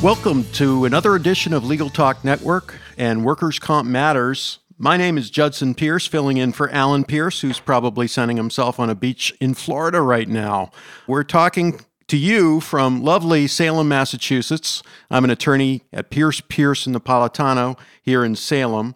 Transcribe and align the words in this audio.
Welcome 0.00 0.44
to 0.52 0.84
another 0.84 1.16
edition 1.16 1.52
of 1.52 1.64
Legal 1.64 1.90
Talk 1.90 2.22
Network 2.22 2.78
and 2.96 3.24
Workers' 3.24 3.58
Comp 3.58 3.88
Matters. 3.88 4.60
My 4.78 4.96
name 4.96 5.18
is 5.18 5.28
Judson 5.28 5.74
Pierce, 5.74 6.06
filling 6.06 6.36
in 6.36 6.52
for 6.52 6.70
Alan 6.70 7.02
Pierce, 7.02 7.40
who's 7.40 7.58
probably 7.58 8.06
sunning 8.06 8.36
himself 8.36 8.78
on 8.78 8.88
a 8.88 8.94
beach 8.94 9.34
in 9.40 9.54
Florida 9.54 10.00
right 10.00 10.28
now. 10.28 10.70
We're 11.08 11.24
talking 11.24 11.80
to 12.06 12.16
you 12.16 12.60
from 12.60 13.02
lovely 13.02 13.48
Salem, 13.48 13.88
Massachusetts. 13.88 14.84
I'm 15.10 15.24
an 15.24 15.30
attorney 15.30 15.82
at 15.92 16.10
Pierce, 16.10 16.40
Pierce, 16.42 16.86
and 16.86 16.94
Napolitano 16.94 17.76
here 18.00 18.24
in 18.24 18.36
Salem. 18.36 18.94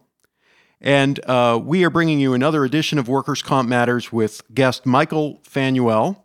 And 0.81 1.19
uh, 1.29 1.61
we 1.61 1.85
are 1.85 1.91
bringing 1.91 2.21
you 2.21 2.33
another 2.33 2.65
edition 2.65 3.01
of 3.01 3.09
Workers' 3.09 3.43
Comp 3.43 3.69
Matters 3.69 4.13
with 4.13 4.43
guest 4.55 4.87
Michael 4.87 5.41
Fanuele. 5.43 6.23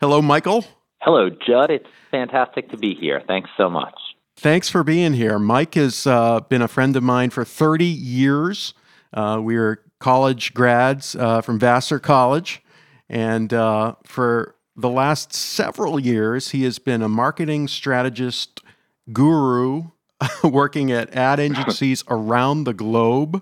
Hello, 0.00 0.22
Michael. 0.22 0.64
Hello, 1.00 1.30
Judd. 1.30 1.70
It's 1.70 1.88
fantastic 2.12 2.70
to 2.70 2.76
be 2.76 2.94
here. 2.94 3.20
Thanks 3.26 3.50
so 3.56 3.68
much. 3.68 3.94
Thanks 4.36 4.68
for 4.68 4.82
being 4.82 5.14
here. 5.14 5.38
Mike 5.38 5.74
has 5.74 6.06
uh, 6.06 6.40
been 6.40 6.60
a 6.60 6.68
friend 6.68 6.96
of 6.96 7.02
mine 7.02 7.30
for 7.30 7.44
30 7.44 7.84
years. 7.84 8.74
Uh, 9.12 9.40
we 9.40 9.56
are 9.56 9.80
college 10.00 10.52
grads 10.52 11.14
uh, 11.14 11.40
from 11.40 11.58
Vassar 11.58 12.00
College. 12.00 12.62
And 13.08 13.54
uh, 13.54 13.94
for 14.04 14.56
the 14.76 14.90
last 14.90 15.32
several 15.32 16.00
years, 16.00 16.50
he 16.50 16.64
has 16.64 16.80
been 16.80 17.00
a 17.00 17.08
marketing 17.08 17.68
strategist 17.68 18.60
guru 19.12 19.84
working 20.44 20.90
at 20.90 21.14
ad 21.14 21.38
agencies 21.38 22.02
around 22.08 22.64
the 22.64 22.74
globe. 22.74 23.40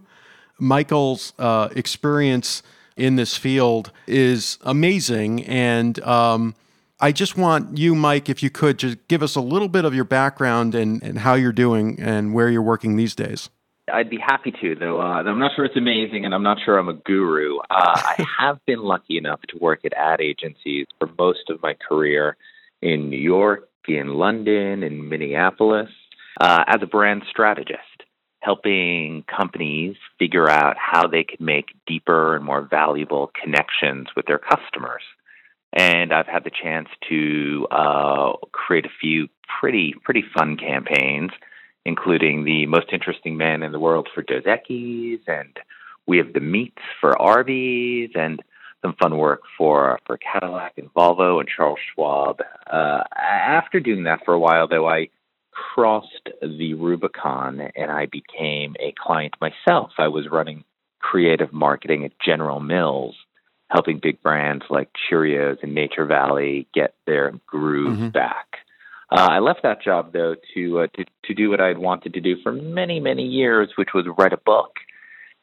Michael's 0.59 1.33
uh, 1.39 1.71
experience 1.75 2.63
in 2.97 3.17
this 3.17 3.37
field 3.37 3.91
is 4.07 4.59
amazing. 4.61 5.43
And 5.47 5.99
um, 6.01 6.55
I 7.03 7.11
just 7.11 7.37
want 7.37 7.77
you, 7.77 7.97
Mike, 7.97 8.29
if 8.29 8.45
you 8.45 8.49
could 8.49 8.79
just 8.79 8.97
give 9.09 9.25
us 9.25 9.35
a 9.35 9.41
little 9.41 9.67
bit 9.67 9.85
of 9.85 9.93
your 9.93 10.05
background 10.05 10.77
and, 10.77 11.03
and 11.03 11.19
how 11.19 11.35
you're 11.35 11.51
doing 11.51 11.99
and 12.01 12.33
where 12.33 12.49
you're 12.49 12.63
working 12.63 12.95
these 12.95 13.17
days. 13.17 13.51
I'd 13.93 14.09
be 14.09 14.19
happy 14.19 14.53
to, 14.63 14.77
though. 14.77 15.01
Uh, 15.01 15.25
I'm 15.25 15.41
not 15.41 15.51
sure 15.57 15.65
it's 15.65 15.77
amazing, 15.77 16.25
and 16.25 16.33
I'm 16.33 16.45
not 16.45 16.59
sure 16.65 16.79
I'm 16.79 16.89
a 16.89 16.95
guru. 16.95 17.59
Uh, 17.59 17.65
I 17.71 18.25
have 18.39 18.65
been 18.67 18.85
lucky 18.85 19.19
enough 19.19 19.41
to 19.49 19.59
work 19.59 19.81
at 19.85 19.93
ad 19.95 20.21
agencies 20.21 20.87
for 21.01 21.11
most 21.19 21.51
of 21.51 21.61
my 21.61 21.75
career 21.75 22.37
in 22.81 23.11
New 23.11 23.19
York, 23.19 23.69
in 23.89 24.15
London, 24.15 24.85
in 24.85 25.09
Minneapolis, 25.09 25.91
uh, 26.41 26.63
as 26.69 26.83
a 26.83 26.87
brand 26.87 27.25
strategist, 27.29 28.05
helping 28.39 29.25
companies 29.25 29.97
figure 30.21 30.49
out 30.49 30.77
how 30.79 31.09
they 31.09 31.25
could 31.25 31.41
make 31.41 31.75
deeper 31.85 32.37
and 32.37 32.45
more 32.45 32.63
valuable 32.63 33.33
connections 33.43 34.07
with 34.15 34.27
their 34.27 34.39
customers 34.39 35.03
and 35.73 36.13
I've 36.13 36.27
had 36.27 36.45
the 36.45 36.51
chance 36.51 36.89
to 37.09 37.67
uh, 37.71 38.33
create 38.53 38.87
a 38.87 38.91
few 39.01 39.29
pretty 39.61 39.95
pretty 40.05 40.25
fun 40.37 40.57
campaigns, 40.57 41.31
including 41.85 42.45
the 42.45 42.67
most 42.67 42.93
interesting 42.93 43.37
man 43.37 43.63
in 43.63 43.73
the 43.73 43.81
world 43.81 44.09
for 44.15 44.23
Dos 44.23 44.45
Equis, 44.45 45.21
and 45.27 45.57
we 46.07 46.19
have 46.19 46.33
the 46.33 46.41
meats 46.41 46.83
for 47.01 47.21
Arby's, 47.21 48.11
and 48.15 48.43
some 48.83 48.95
fun 49.01 49.17
work 49.17 49.43
for 49.57 49.99
for 50.07 50.19
Cadillac 50.19 50.75
and 50.77 50.93
Volvo 50.95 51.41
and 51.41 51.49
Charles 51.49 51.79
Schwab. 51.95 52.41
Uh, 52.71 53.03
after 53.17 53.81
doing 53.81 54.05
that 54.05 54.25
for 54.25 54.35
a 54.35 54.41
while, 54.41 54.69
though, 54.69 54.89
I 54.89 55.09
crossed 55.53 56.31
the 56.41 56.75
Rubicon 56.75 57.61
and 57.77 57.91
I 57.91 58.07
became 58.07 58.75
a 58.81 58.95
client 58.99 59.35
myself. 59.41 59.93
I 59.99 60.09
was 60.09 60.31
running 60.31 60.65
creative 61.01 61.53
marketing 61.53 62.05
at 62.05 62.13
General 62.25 62.61
Mills 62.61 63.15
helping 63.73 63.99
big 64.03 64.23
brands 64.23 64.65
like 64.69 64.91
Cheerios 65.11 65.63
and 65.63 65.75
Nature 65.75 66.05
Valley 66.05 66.69
get 66.75 66.95
their 67.07 67.33
groove 67.47 67.97
mm-hmm. 67.97 68.09
back. 68.09 68.59
Uh, 69.11 69.29
I 69.31 69.39
left 69.41 69.63
that 69.63 69.83
job 69.83 70.13
though 70.13 70.37
to, 70.55 70.81
uh, 70.81 70.87
to 70.97 71.05
to 71.25 71.35
do 71.35 71.51
what 71.51 71.61
I'd 71.61 71.79
wanted 71.79 72.15
to 72.15 72.21
do 72.21 72.37
for 72.43 72.53
many 72.53 73.01
many 73.01 73.25
years, 73.25 73.71
which 73.77 73.91
was 73.95 74.07
write 74.19 74.33
a 74.33 74.39
book. 74.39 74.77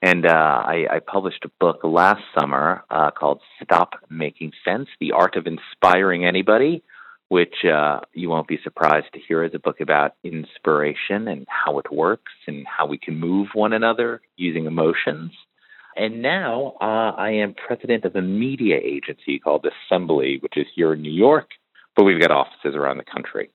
And 0.01 0.25
uh, 0.25 0.29
I, 0.29 0.85
I 0.89 0.99
published 0.99 1.43
a 1.43 1.51
book 1.59 1.81
last 1.83 2.21
summer 2.39 2.83
uh, 2.89 3.11
called 3.11 3.41
"Stop 3.63 3.93
Making 4.09 4.53
Sense: 4.65 4.87
The 4.99 5.11
Art 5.11 5.35
of 5.35 5.45
Inspiring 5.45 6.25
Anybody," 6.25 6.83
which 7.27 7.63
uh, 7.65 7.99
you 8.13 8.29
won't 8.29 8.47
be 8.47 8.59
surprised 8.63 9.13
to 9.13 9.19
hear 9.19 9.43
is 9.43 9.53
a 9.53 9.59
book 9.59 9.81
about 9.81 10.15
inspiration 10.23 11.27
and 11.27 11.45
how 11.47 11.79
it 11.79 11.91
works 11.91 12.31
and 12.47 12.65
how 12.65 12.87
we 12.87 12.97
can 12.97 13.19
move 13.19 13.49
one 13.53 13.73
another 13.73 14.21
using 14.35 14.65
emotions. 14.65 15.31
And 15.99 16.21
now 16.21 16.77
uh, 16.79 17.11
I 17.17 17.31
am 17.31 17.53
president 17.53 18.05
of 18.05 18.15
a 18.15 18.21
media 18.21 18.79
agency 18.81 19.37
called 19.37 19.67
Assembly, 19.67 20.37
which 20.41 20.55
is 20.55 20.65
here 20.73 20.93
in 20.93 21.01
New 21.01 21.11
York, 21.11 21.49
but 21.97 22.05
we've 22.05 22.21
got 22.21 22.31
offices 22.31 22.73
around 22.73 22.99
the 22.99 23.03
country. 23.03 23.49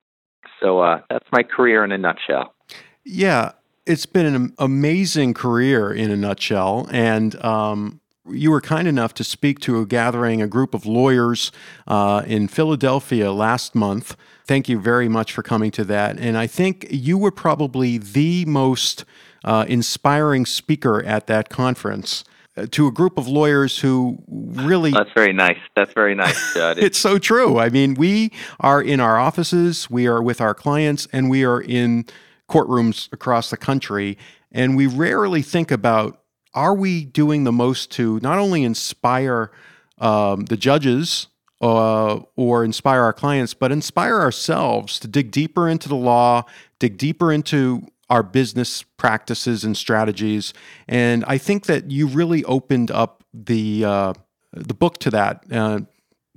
So 0.61 0.81
uh, 0.81 1.01
that's 1.09 1.27
my 1.33 1.43
career 1.43 1.85
in 1.85 1.91
a 1.91 1.97
nutshell. 1.97 2.55
Yeah, 3.03 3.53
it's 3.87 4.05
been 4.05 4.27
an 4.27 4.55
amazing 4.59 5.33
career 5.33 5.91
in 5.91 6.11
a 6.11 6.17
nutshell. 6.17 6.87
And 6.93 7.43
um, 7.43 8.03
you 8.29 8.51
were 8.51 8.61
kind 8.61 8.87
enough 8.87 9.15
to 9.15 9.25
speak 9.25 9.59
to 9.61 9.81
a 9.81 9.87
gathering, 9.87 10.43
a 10.43 10.47
group 10.47 10.75
of 10.75 10.85
lawyers 10.85 11.51
uh, 11.87 12.25
in 12.27 12.49
Philadelphia 12.49 13.33
last 13.33 13.75
month. 13.75 14.17
Thank 14.47 14.69
you 14.69 14.79
very 14.79 15.09
much 15.09 15.33
for 15.33 15.43
coming 15.43 15.71
to 15.71 15.85
that. 15.85 16.19
And 16.19 16.37
I 16.37 16.47
think 16.47 16.89
you 16.91 17.17
were 17.17 17.31
probably 17.31 17.97
the 17.97 18.45
most 18.45 19.07
uh, 19.45 19.65
inspiring 19.67 20.45
speaker 20.45 21.03
at 21.05 21.27
that 21.29 21.49
conference 21.49 22.23
to 22.71 22.87
a 22.87 22.93
group 22.93 23.19
of 23.19 23.27
lawyers 23.27 23.79
who 23.79 24.23
really. 24.29 24.93
That's 24.93 25.13
very 25.15 25.33
nice. 25.33 25.59
That's 25.75 25.93
very 25.93 26.15
nice, 26.15 26.55
Judd. 26.55 26.79
it's 26.81 26.99
so 26.99 27.19
true. 27.19 27.59
I 27.59 27.69
mean, 27.69 27.95
we 27.95 28.33
are 28.61 28.81
in 28.81 29.01
our 29.01 29.19
offices, 29.19 29.91
we 29.91 30.07
are 30.07 30.23
with 30.23 30.41
our 30.41 30.55
clients, 30.55 31.09
and 31.13 31.29
we 31.29 31.45
are 31.45 31.61
in 31.61 32.07
courtrooms 32.49 33.13
across 33.13 33.51
the 33.51 33.57
country. 33.57 34.17
And 34.53 34.77
we 34.77 34.87
rarely 34.87 35.43
think 35.43 35.71
about 35.71 36.21
are 36.53 36.75
we 36.75 37.05
doing 37.05 37.43
the 37.43 37.53
most 37.53 37.91
to 37.93 38.21
not 38.23 38.39
only 38.39 38.63
inspire 38.63 39.51
um, 39.99 40.45
the 40.45 40.57
judges 40.57 41.27
uh, 41.61 42.21
or 42.37 42.65
inspire 42.65 43.03
our 43.03 43.13
clients, 43.13 43.55
but 43.55 43.73
inspire 43.73 44.21
ourselves 44.21 45.01
to 45.01 45.09
dig 45.09 45.33
deeper 45.33 45.69
into 45.69 45.89
the 45.89 45.97
law, 45.97 46.45
dig 46.79 46.97
deeper 46.97 47.33
into 47.33 47.87
our 48.11 48.23
business 48.23 48.83
practices 48.83 49.65
and 49.65 49.77
strategies. 49.77 50.53
And 50.89 51.25
I 51.27 51.39
think 51.39 51.67
that 51.67 51.91
you 51.91 52.07
really 52.07 52.45
opened 52.45 52.91
up 52.91 53.25
the 53.33 53.85
uh, 53.85 54.13
the 54.53 54.75
book 54.75 54.99
to 54.99 55.11
that. 55.11 55.45
Uh, 55.51 55.81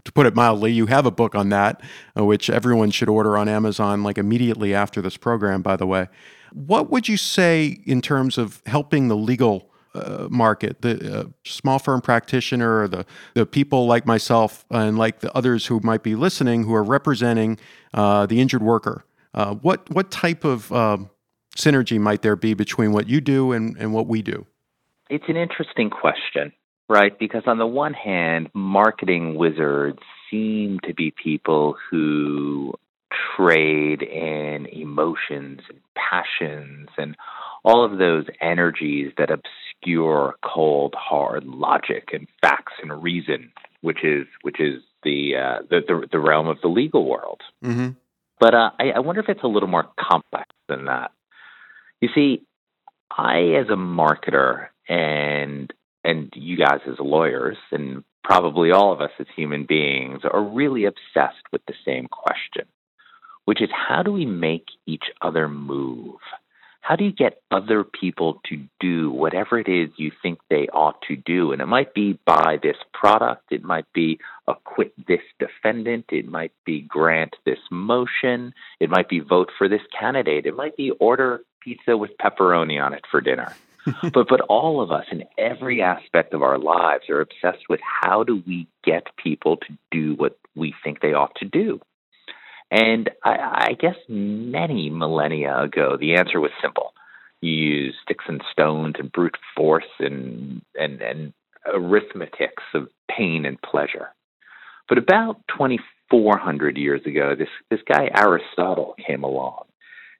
to 0.05 0.11
put 0.13 0.25
it 0.25 0.35
mildly, 0.35 0.71
you 0.71 0.85
have 0.85 1.05
a 1.05 1.11
book 1.11 1.35
on 1.35 1.49
that, 1.49 1.81
uh, 2.17 2.23
which 2.23 2.49
everyone 2.49 2.91
should 2.91 3.09
order 3.09 3.37
on 3.37 3.49
Amazon 3.49 4.03
like 4.03 4.17
immediately 4.17 4.73
after 4.73 5.01
this 5.01 5.17
program. 5.17 5.61
By 5.61 5.75
the 5.75 5.85
way, 5.85 6.07
what 6.53 6.89
would 6.89 7.09
you 7.09 7.17
say 7.17 7.81
in 7.85 8.01
terms 8.01 8.37
of 8.37 8.61
helping 8.65 9.09
the 9.09 9.17
legal 9.17 9.69
uh, 9.93 10.27
market, 10.29 10.81
the 10.81 11.19
uh, 11.19 11.23
small 11.43 11.79
firm 11.79 12.01
practitioner, 12.01 12.81
or 12.81 12.87
the 12.87 13.05
the 13.33 13.45
people 13.45 13.85
like 13.85 14.05
myself 14.05 14.65
and 14.69 14.97
like 14.97 15.19
the 15.19 15.33
others 15.35 15.65
who 15.65 15.79
might 15.83 16.03
be 16.03 16.15
listening 16.15 16.63
who 16.63 16.73
are 16.73 16.83
representing 16.83 17.59
uh, 17.93 18.25
the 18.25 18.39
injured 18.39 18.63
worker? 18.63 19.03
Uh, 19.33 19.55
what 19.55 19.89
what 19.89 20.09
type 20.11 20.43
of 20.43 20.71
um, 20.71 21.09
synergy 21.57 21.99
might 21.99 22.21
there 22.21 22.35
be 22.35 22.53
between 22.53 22.91
what 22.91 23.09
you 23.09 23.19
do 23.19 23.51
and, 23.51 23.75
and 23.77 23.93
what 23.93 24.07
we 24.07 24.21
do? 24.21 24.45
It's 25.09 25.25
an 25.27 25.37
interesting 25.37 25.89
question, 25.89 26.53
right? 26.89 27.17
Because 27.17 27.43
on 27.45 27.57
the 27.57 27.67
one 27.67 27.93
hand, 27.93 28.49
marketing 28.53 29.35
wizards 29.35 29.99
seem 30.29 30.79
to 30.85 30.93
be 30.93 31.11
people 31.11 31.75
who 31.89 32.73
trade 33.35 34.01
in 34.01 34.65
emotions 34.71 35.61
and 35.69 35.79
passions 35.95 36.89
and 36.97 37.15
all 37.63 37.83
of 37.83 37.97
those 37.97 38.25
energies 38.41 39.11
that 39.17 39.29
obscure 39.29 40.35
cold 40.43 40.93
hard 40.97 41.45
logic 41.45 42.09
and 42.13 42.27
facts 42.41 42.73
and 42.81 43.01
reason 43.01 43.51
which 43.81 44.03
is 44.03 44.25
which 44.41 44.59
is 44.59 44.81
the 45.03 45.33
uh, 45.35 45.61
the, 45.69 45.81
the, 45.87 46.07
the 46.11 46.19
realm 46.19 46.47
of 46.47 46.57
the 46.61 46.67
legal 46.67 47.05
world 47.05 47.41
mm-hmm. 47.63 47.89
but 48.39 48.53
uh, 48.53 48.71
I, 48.79 48.91
I 48.95 48.99
wonder 48.99 49.21
if 49.21 49.29
it's 49.29 49.43
a 49.43 49.47
little 49.47 49.69
more 49.69 49.87
complex 49.99 50.49
than 50.67 50.85
that 50.85 51.11
you 52.01 52.09
see, 52.13 52.43
I 53.09 53.55
as 53.59 53.67
a 53.69 53.75
marketer 53.75 54.67
and 54.87 55.71
and 56.03 56.31
you 56.35 56.57
guys 56.57 56.79
as 56.87 56.95
lawyers 56.99 57.57
and 57.71 58.03
probably 58.23 58.71
all 58.71 58.93
of 58.93 59.01
us 59.01 59.11
as 59.19 59.27
human 59.35 59.65
beings 59.65 60.21
are 60.23 60.43
really 60.43 60.85
obsessed 60.85 61.43
with 61.51 61.61
the 61.67 61.73
same 61.85 62.07
question, 62.07 62.65
which 63.45 63.61
is 63.61 63.69
how 63.71 64.03
do 64.03 64.11
we 64.11 64.25
make 64.25 64.67
each 64.85 65.05
other 65.21 65.47
move? 65.47 66.19
how 66.87 66.95
do 66.95 67.03
you 67.03 67.11
get 67.11 67.41
other 67.51 67.83
people 67.83 68.39
to 68.45 68.63
do 68.79 69.11
whatever 69.11 69.59
it 69.59 69.67
is 69.67 69.89
you 69.97 70.09
think 70.23 70.39
they 70.49 70.69
ought 70.71 71.01
to 71.01 71.17
do? 71.17 71.51
And 71.51 71.61
it 71.61 71.65
might 71.65 71.93
be 71.93 72.17
buy 72.25 72.59
this 72.63 72.77
product, 72.93 73.51
it 73.51 73.61
might 73.61 73.91
be 73.93 74.19
acquit 74.47 74.93
this 75.05 75.19
defendant, 75.37 76.05
it 76.13 76.29
might 76.29 76.53
be 76.65 76.79
grant 76.79 77.35
this 77.45 77.59
motion, 77.69 78.53
it 78.79 78.89
might 78.89 79.09
be 79.09 79.19
vote 79.19 79.49
for 79.57 79.67
this 79.67 79.81
candidate, 79.99 80.45
it 80.45 80.55
might 80.55 80.77
be 80.77 80.91
order 80.91 81.41
pizza 81.67 81.97
with 81.97 82.11
pepperoni 82.17 82.81
on 82.81 82.93
it 82.93 83.03
for 83.11 83.19
dinner. 83.19 83.53
but 84.13 84.27
but 84.27 84.41
all 84.41 84.81
of 84.81 84.91
us 84.91 85.05
in 85.11 85.23
every 85.37 85.81
aspect 85.81 86.33
of 86.33 86.41
our 86.41 86.57
lives 86.57 87.09
are 87.09 87.21
obsessed 87.21 87.65
with 87.69 87.79
how 87.83 88.23
do 88.23 88.41
we 88.47 88.67
get 88.83 89.03
people 89.21 89.57
to 89.57 89.77
do 89.91 90.15
what 90.15 90.37
we 90.55 90.73
think 90.83 91.01
they 91.01 91.13
ought 91.13 91.35
to 91.35 91.45
do. 91.45 91.79
And 92.69 93.09
I, 93.23 93.69
I 93.69 93.73
guess 93.79 93.95
many 94.09 94.89
millennia 94.89 95.57
ago, 95.61 95.97
the 95.97 96.15
answer 96.15 96.41
was 96.41 96.51
simple. 96.61 96.93
You 97.41 97.51
use 97.51 97.95
sticks 98.03 98.25
and 98.27 98.41
stones 98.51 98.95
and 98.99 99.11
brute 99.11 99.37
force 99.55 99.85
and, 99.99 100.61
and, 100.75 101.01
and 101.01 101.33
arithmetics 101.65 102.63
of 102.73 102.89
pain 103.09 103.45
and 103.45 103.61
pleasure. 103.61 104.09
But 104.89 104.97
about 104.97 105.37
2,400 105.49 106.77
years 106.77 107.05
ago, 107.05 107.35
this, 107.37 107.47
this 107.69 107.79
guy 107.87 108.09
Aristotle 108.13 108.95
came 109.05 109.23
along. 109.23 109.63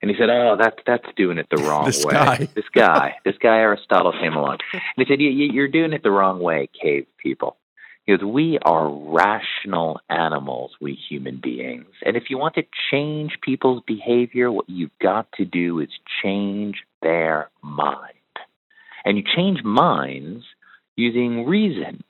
And 0.01 0.11
he 0.11 0.17
said, 0.17 0.29
"Oh, 0.29 0.55
that's 0.59 0.77
that's 0.85 1.07
doing 1.15 1.37
it 1.37 1.47
the 1.49 1.57
wrong 1.63 1.85
this 1.85 2.05
way." 2.05 2.13
Guy. 2.13 2.47
This 2.55 2.69
guy, 2.73 3.15
this 3.25 3.37
guy 3.41 3.57
Aristotle 3.57 4.11
came 4.11 4.33
along, 4.33 4.57
and 4.73 4.81
he 4.97 5.05
said, 5.05 5.19
"You're 5.19 5.67
doing 5.67 5.93
it 5.93 6.03
the 6.03 6.11
wrong 6.11 6.39
way, 6.39 6.69
cave 6.79 7.05
people." 7.17 7.57
Because 8.05 8.23
we 8.23 8.57
are 8.61 8.89
rational 8.89 9.99
animals, 10.09 10.71
we 10.79 10.93
human 10.93 11.41
beings. 11.43 11.87
And 12.05 12.15
if 12.15 12.29
you 12.29 12.37
want 12.37 12.55
to 12.55 12.63
change 12.89 13.37
people's 13.41 13.83
behavior, 13.85 14.49
what 14.49 14.69
you've 14.69 14.97
got 15.01 15.29
to 15.33 15.43
do 15.43 15.81
is 15.81 15.89
change 16.23 16.77
their 17.01 17.49
mind. 17.61 18.13
And 19.03 19.17
you 19.17 19.23
change 19.35 19.61
minds 19.61 20.45
using 20.95 21.45
reason 21.45 22.01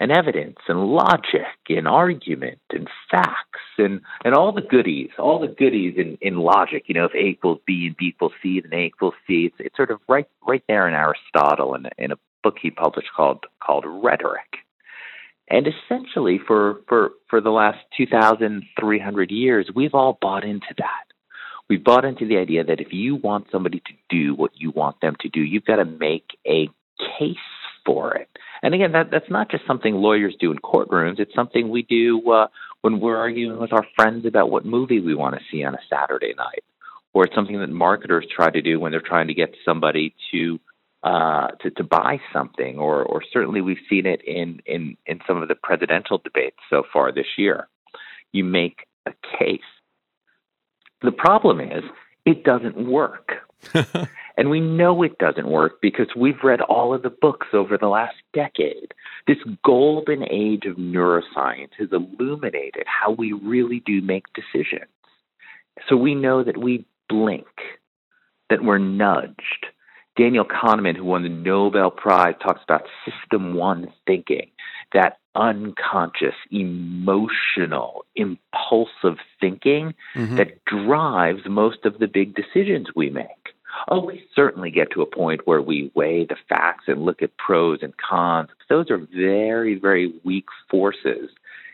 and 0.00 0.10
evidence 0.10 0.56
and 0.66 0.86
logic 0.86 1.46
and 1.68 1.86
argument 1.86 2.58
and 2.70 2.88
facts 3.10 3.60
and, 3.76 4.00
and 4.24 4.34
all 4.34 4.50
the 4.50 4.62
goodies, 4.62 5.10
all 5.18 5.38
the 5.38 5.54
goodies 5.54 5.94
in, 5.98 6.16
in 6.22 6.38
logic. 6.38 6.84
You 6.86 6.94
know, 6.94 7.04
if 7.04 7.14
A 7.14 7.18
equals 7.18 7.60
B 7.66 7.86
and 7.86 7.96
B 7.96 8.06
equals 8.06 8.32
C, 8.42 8.60
then 8.60 8.72
A 8.72 8.86
equals 8.86 9.14
C. 9.26 9.44
It's, 9.46 9.56
it's 9.58 9.76
sort 9.76 9.90
of 9.90 10.00
right 10.08 10.26
right 10.46 10.64
there 10.66 10.88
in 10.88 10.94
Aristotle 10.94 11.74
in, 11.74 11.86
in 11.98 12.12
a 12.12 12.16
book 12.42 12.56
he 12.60 12.70
published 12.70 13.10
called 13.14 13.44
called 13.62 13.84
Rhetoric. 13.86 14.56
And 15.50 15.66
essentially, 15.66 16.38
for, 16.46 16.80
for, 16.88 17.10
for 17.28 17.40
the 17.40 17.50
last 17.50 17.78
2,300 17.96 19.30
years, 19.32 19.68
we've 19.74 19.94
all 19.94 20.16
bought 20.20 20.44
into 20.44 20.72
that. 20.78 21.04
We've 21.68 21.82
bought 21.82 22.04
into 22.04 22.24
the 22.24 22.36
idea 22.36 22.62
that 22.62 22.80
if 22.80 22.92
you 22.92 23.16
want 23.16 23.48
somebody 23.50 23.80
to 23.80 23.92
do 24.08 24.34
what 24.34 24.52
you 24.54 24.70
want 24.70 25.00
them 25.00 25.16
to 25.20 25.28
do, 25.28 25.40
you've 25.40 25.64
got 25.64 25.76
to 25.76 25.84
make 25.84 26.38
a 26.46 26.68
case 27.18 27.36
for 27.84 28.14
it. 28.14 28.28
And 28.62 28.74
again, 28.74 28.92
that, 28.92 29.10
that's 29.10 29.30
not 29.30 29.50
just 29.50 29.66
something 29.66 29.94
lawyers 29.94 30.34
do 30.38 30.52
in 30.52 30.58
courtrooms. 30.58 31.18
It's 31.18 31.34
something 31.34 31.68
we 31.68 31.82
do 31.82 32.20
uh, 32.30 32.48
when 32.82 33.00
we're 33.00 33.16
arguing 33.16 33.58
with 33.58 33.72
our 33.72 33.86
friends 33.96 34.26
about 34.26 34.50
what 34.50 34.64
movie 34.64 35.00
we 35.00 35.14
want 35.14 35.34
to 35.34 35.40
see 35.50 35.64
on 35.64 35.74
a 35.74 35.80
Saturday 35.88 36.34
night. 36.36 36.64
Or 37.12 37.24
it's 37.24 37.34
something 37.34 37.58
that 37.58 37.70
marketers 37.70 38.26
try 38.34 38.50
to 38.50 38.62
do 38.62 38.78
when 38.78 38.92
they're 38.92 39.00
trying 39.00 39.28
to 39.28 39.34
get 39.34 39.54
somebody 39.64 40.14
to 40.30 40.60
uh, 41.02 41.48
to, 41.62 41.70
to 41.70 41.82
buy 41.82 42.20
something, 42.30 42.78
or, 42.78 43.02
or 43.02 43.22
certainly 43.32 43.62
we've 43.62 43.78
seen 43.88 44.04
it 44.04 44.20
in, 44.26 44.60
in, 44.66 44.98
in 45.06 45.18
some 45.26 45.40
of 45.40 45.48
the 45.48 45.54
presidential 45.54 46.18
debates 46.18 46.58
so 46.68 46.82
far 46.92 47.10
this 47.10 47.38
year. 47.38 47.68
You 48.32 48.44
make 48.44 48.86
a 49.06 49.12
case. 49.38 49.60
The 51.00 51.12
problem 51.12 51.58
is, 51.58 51.82
it 52.26 52.44
doesn't 52.44 52.76
work. 52.76 53.32
and 54.40 54.48
we 54.48 54.58
know 54.58 55.02
it 55.02 55.18
doesn't 55.18 55.50
work 55.50 55.82
because 55.82 56.06
we've 56.16 56.42
read 56.42 56.62
all 56.62 56.94
of 56.94 57.02
the 57.02 57.10
books 57.10 57.48
over 57.52 57.76
the 57.76 57.88
last 57.88 58.16
decade. 58.32 58.94
This 59.26 59.36
golden 59.62 60.22
age 60.32 60.64
of 60.64 60.76
neuroscience 60.76 61.74
has 61.78 61.90
illuminated 61.92 62.84
how 62.86 63.10
we 63.10 63.34
really 63.34 63.82
do 63.84 64.00
make 64.00 64.24
decisions. 64.32 64.88
So 65.86 65.94
we 65.94 66.14
know 66.14 66.42
that 66.42 66.56
we 66.56 66.86
blink, 67.10 67.48
that 68.48 68.64
we're 68.64 68.78
nudged, 68.78 69.66
Daniel 70.16 70.46
Kahneman, 70.46 70.96
who 70.96 71.04
won 71.04 71.22
the 71.22 71.28
Nobel 71.28 71.90
Prize, 71.90 72.34
talks 72.42 72.62
about 72.64 72.84
system 73.04 73.52
one 73.52 73.92
thinking, 74.06 74.50
that 74.94 75.18
unconscious, 75.34 76.34
emotional, 76.50 78.06
impulsive 78.16 79.18
thinking 79.38 79.92
mm-hmm. 80.16 80.36
that 80.36 80.64
drives 80.64 81.42
most 81.46 81.84
of 81.84 81.98
the 81.98 82.08
big 82.08 82.34
decisions 82.34 82.88
we 82.96 83.10
make. 83.10 83.26
Oh, 83.88 84.04
we 84.04 84.24
certainly 84.34 84.70
get 84.70 84.90
to 84.92 85.02
a 85.02 85.06
point 85.06 85.46
where 85.46 85.62
we 85.62 85.90
weigh 85.94 86.24
the 86.24 86.36
facts 86.48 86.84
and 86.86 87.04
look 87.04 87.22
at 87.22 87.36
pros 87.36 87.80
and 87.82 87.94
cons. 87.96 88.48
Those 88.68 88.90
are 88.90 88.98
very, 88.98 89.78
very 89.78 90.12
weak 90.24 90.46
forces 90.70 91.30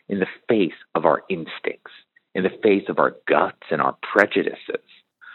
in 0.09 0.21
the 0.21 0.27
face 0.49 0.77
of 0.95 1.05
our 1.05 1.23
instincts, 1.29 1.93
in 2.35 2.45
the 2.45 2.57
face 2.63 2.85
of 2.89 2.99
our 2.99 3.15
guts 3.29 3.63
and 3.71 3.81
our 3.81 3.97
prejudices. 4.03 4.85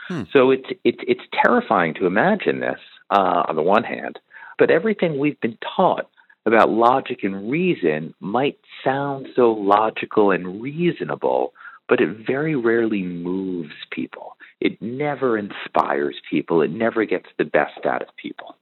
Hmm. 0.08 0.24
So 0.32 0.52
it's 0.52 0.70
it's 0.84 1.00
it's 1.08 1.22
terrifying 1.44 1.94
to 1.96 2.06
imagine 2.06 2.60
this 2.60 2.80
uh, 3.10 3.44
on 3.48 3.56
the 3.56 3.62
one 3.62 3.84
hand, 3.84 4.20
but 4.58 4.72
everything 4.72 5.20
we've 5.20 5.40
been 5.42 5.58
taught 5.76 6.10
about 6.46 6.70
logic 6.70 7.20
and 7.24 7.52
reason 7.52 8.14
might 8.20 8.58
sound 8.84 9.28
so 9.36 9.52
logical 9.52 10.32
and 10.32 10.62
reasonable, 10.62 11.54
but 11.88 12.02
it 12.02 12.26
very 12.26 12.56
rarely 12.56 13.04
moves 13.04 13.74
people. 13.92 14.36
It 14.62 14.82
never 14.82 15.38
inspires 15.38 16.16
people. 16.30 16.62
It 16.62 16.72
never 16.72 17.04
gets 17.06 17.28
the 17.38 17.46
best 17.46 17.86
out 17.86 18.02
of 18.02 18.08
people. 18.16 18.56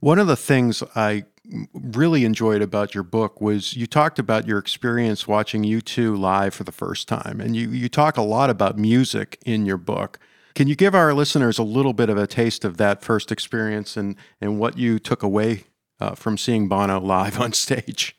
One 0.00 0.18
of 0.18 0.26
the 0.26 0.36
things 0.36 0.82
I 0.94 1.24
really 1.74 2.24
enjoyed 2.24 2.62
about 2.62 2.94
your 2.94 3.04
book 3.04 3.40
was 3.40 3.76
you 3.76 3.86
talked 3.86 4.18
about 4.18 4.46
your 4.46 4.58
experience 4.58 5.28
watching 5.28 5.62
U2 5.62 6.18
live 6.18 6.54
for 6.54 6.64
the 6.64 6.72
first 6.72 7.06
time. 7.06 7.40
And 7.40 7.54
you, 7.54 7.68
you 7.70 7.88
talk 7.88 8.16
a 8.16 8.22
lot 8.22 8.50
about 8.50 8.78
music 8.78 9.38
in 9.44 9.66
your 9.66 9.76
book. 9.76 10.18
Can 10.54 10.66
you 10.66 10.74
give 10.74 10.94
our 10.94 11.12
listeners 11.12 11.58
a 11.58 11.62
little 11.62 11.92
bit 11.92 12.08
of 12.08 12.16
a 12.16 12.26
taste 12.26 12.64
of 12.64 12.78
that 12.78 13.02
first 13.02 13.30
experience 13.30 13.96
and, 13.96 14.16
and 14.40 14.58
what 14.58 14.78
you 14.78 14.98
took 14.98 15.22
away 15.22 15.64
uh, 16.00 16.14
from 16.14 16.38
seeing 16.38 16.66
Bono 16.66 16.98
live 16.98 17.38
on 17.38 17.52
stage? 17.52 18.16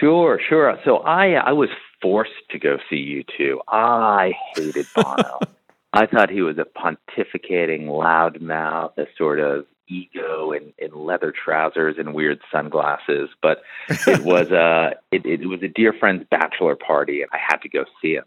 Sure, 0.00 0.40
sure. 0.48 0.78
So 0.84 0.98
I 0.98 1.34
I 1.34 1.52
was 1.52 1.68
forced 2.00 2.32
to 2.50 2.58
go 2.58 2.78
see 2.88 3.22
U2. 3.38 3.58
I 3.68 4.32
hated 4.56 4.86
Bono. 4.94 5.38
I 5.92 6.06
thought 6.06 6.30
he 6.30 6.42
was 6.42 6.56
a 6.58 6.64
pontificating 6.64 7.86
loudmouth, 7.86 8.96
a 8.96 9.06
sort 9.18 9.40
of 9.40 9.66
ego 9.88 10.52
in, 10.52 10.72
in 10.78 10.94
leather 10.94 11.32
trousers 11.32 11.96
and 11.98 12.14
weird 12.14 12.40
sunglasses. 12.52 13.28
But 13.42 13.62
it 13.88 14.20
was 14.24 14.50
a 14.50 14.92
it, 15.10 15.26
it 15.26 15.46
was 15.46 15.62
a 15.62 15.68
dear 15.68 15.92
friend's 15.92 16.24
bachelor 16.30 16.76
party, 16.76 17.22
and 17.22 17.30
I 17.32 17.38
had 17.38 17.58
to 17.62 17.68
go 17.68 17.84
see 18.00 18.14
him. 18.14 18.24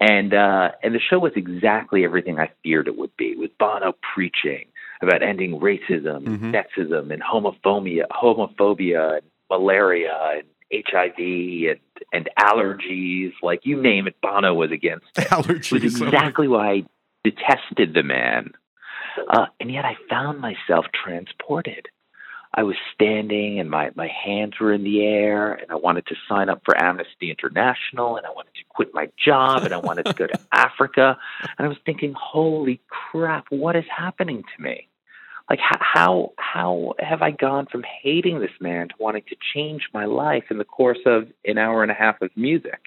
And 0.00 0.34
uh, 0.34 0.72
and 0.82 0.94
the 0.94 1.00
show 1.00 1.18
was 1.18 1.32
exactly 1.36 2.04
everything 2.04 2.38
I 2.38 2.50
feared 2.62 2.88
it 2.88 2.98
would 2.98 3.16
be. 3.16 3.34
With 3.36 3.56
Bono 3.58 3.94
preaching 4.14 4.66
about 5.00 5.22
ending 5.22 5.60
racism, 5.60 6.24
mm-hmm. 6.24 6.52
sexism, 6.52 7.12
and 7.12 7.22
homophobia, 7.22 8.04
homophobia, 8.10 9.18
and 9.18 9.26
malaria, 9.50 10.16
and 10.34 10.44
HIV, 10.72 11.70
and 11.70 11.80
and 12.12 12.28
allergies, 12.38 13.32
like 13.42 13.60
you 13.64 13.80
name 13.80 14.06
it, 14.06 14.16
Bono 14.20 14.54
was 14.54 14.70
against 14.70 15.06
it. 15.16 15.28
Allergies. 15.28 15.76
It 15.76 15.84
was 15.84 16.02
exactly 16.02 16.48
why 16.48 16.70
I 16.70 16.84
detested 17.22 17.94
the 17.94 18.02
man. 18.02 18.52
Uh, 19.28 19.46
and 19.60 19.70
yet 19.70 19.84
I 19.84 19.96
found 20.08 20.40
myself 20.40 20.86
transported. 20.92 21.88
I 22.56 22.62
was 22.62 22.76
standing 22.94 23.58
and 23.58 23.68
my, 23.68 23.90
my 23.96 24.08
hands 24.08 24.54
were 24.60 24.72
in 24.72 24.84
the 24.84 25.02
air 25.02 25.54
and 25.54 25.70
I 25.72 25.74
wanted 25.74 26.06
to 26.06 26.14
sign 26.28 26.48
up 26.48 26.62
for 26.64 26.80
Amnesty 26.80 27.30
International 27.30 28.16
and 28.16 28.24
I 28.24 28.30
wanted 28.30 28.54
to 28.54 28.64
quit 28.68 28.94
my 28.94 29.10
job 29.22 29.64
and 29.64 29.74
I 29.74 29.78
wanted 29.78 30.06
to 30.06 30.12
go 30.12 30.28
to 30.28 30.40
Africa. 30.52 31.16
And 31.58 31.66
I 31.66 31.68
was 31.68 31.78
thinking, 31.84 32.14
holy 32.16 32.80
crap, 32.88 33.46
what 33.50 33.74
is 33.74 33.84
happening 33.94 34.44
to 34.56 34.62
me? 34.62 34.88
Like 35.50 35.60
how 35.60 36.32
how 36.38 36.94
have 36.98 37.20
I 37.20 37.30
gone 37.30 37.66
from 37.70 37.84
hating 38.02 38.40
this 38.40 38.50
man 38.60 38.88
to 38.88 38.94
wanting 38.98 39.24
to 39.28 39.36
change 39.54 39.88
my 39.92 40.06
life 40.06 40.44
in 40.50 40.58
the 40.58 40.64
course 40.64 41.00
of 41.04 41.28
an 41.44 41.58
hour 41.58 41.82
and 41.82 41.90
a 41.90 41.94
half 41.94 42.20
of 42.22 42.30
music? 42.36 42.80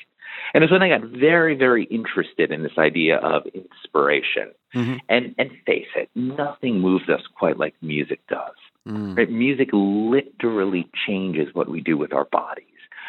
And 0.53 0.63
it's 0.63 0.71
when 0.71 0.81
I 0.81 0.89
got 0.89 1.01
very, 1.01 1.55
very 1.55 1.85
interested 1.85 2.51
in 2.51 2.63
this 2.63 2.77
idea 2.77 3.17
of 3.17 3.43
inspiration. 3.47 4.51
Mm-hmm. 4.75 4.95
And 5.09 5.35
and 5.37 5.51
face 5.65 5.87
it, 5.95 6.09
nothing 6.15 6.79
moves 6.79 7.09
us 7.09 7.21
quite 7.37 7.57
like 7.57 7.75
music 7.81 8.19
does. 8.27 8.55
Mm. 8.87 9.17
Right? 9.17 9.29
Music 9.29 9.69
literally 9.71 10.89
changes 11.05 11.53
what 11.53 11.69
we 11.69 11.81
do 11.81 11.97
with 11.97 12.13
our 12.13 12.25
bodies. 12.25 12.65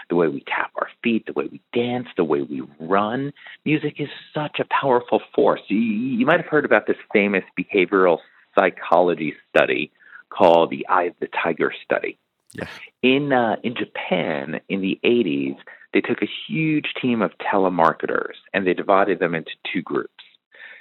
The 0.08 0.16
way 0.16 0.28
we 0.28 0.42
tap 0.46 0.72
our 0.76 0.88
feet, 1.02 1.26
the 1.26 1.34
way 1.34 1.48
we 1.50 1.60
dance, 1.74 2.08
the 2.16 2.24
way 2.24 2.40
we 2.40 2.62
run. 2.80 3.32
Music 3.64 3.96
is 3.98 4.08
such 4.32 4.58
a 4.58 4.64
powerful 4.70 5.20
force. 5.34 5.60
You, 5.68 5.78
you 5.78 6.24
might 6.24 6.40
have 6.40 6.48
heard 6.50 6.64
about 6.64 6.86
this 6.86 6.96
famous 7.12 7.44
behavioral 7.58 8.18
psychology 8.58 9.34
study 9.48 9.92
called 10.30 10.70
the 10.70 10.86
Eye 10.88 11.04
of 11.04 11.14
the 11.20 11.28
Tiger 11.42 11.72
study. 11.84 12.18
Yeah. 12.52 12.66
In 13.02 13.32
uh, 13.32 13.56
in 13.62 13.74
Japan 13.74 14.60
in 14.68 14.80
the 14.80 14.98
80s, 15.04 15.56
they 15.92 16.00
took 16.00 16.22
a 16.22 16.28
huge 16.48 16.86
team 17.00 17.22
of 17.22 17.32
telemarketers 17.52 18.34
and 18.52 18.66
they 18.66 18.74
divided 18.74 19.18
them 19.18 19.34
into 19.34 19.50
two 19.72 19.82
groups. 19.82 20.12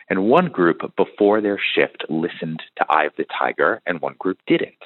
And 0.10 0.24
one 0.24 0.48
group, 0.48 0.80
before 0.96 1.42
their 1.42 1.60
shift, 1.76 2.06
listened 2.10 2.62
to 2.78 2.86
Eye 2.90 3.06
of 3.06 3.14
the 3.18 3.26
Tiger, 3.38 3.82
and 3.86 4.00
one 4.00 4.16
group 4.18 4.40
didn't. 4.48 4.82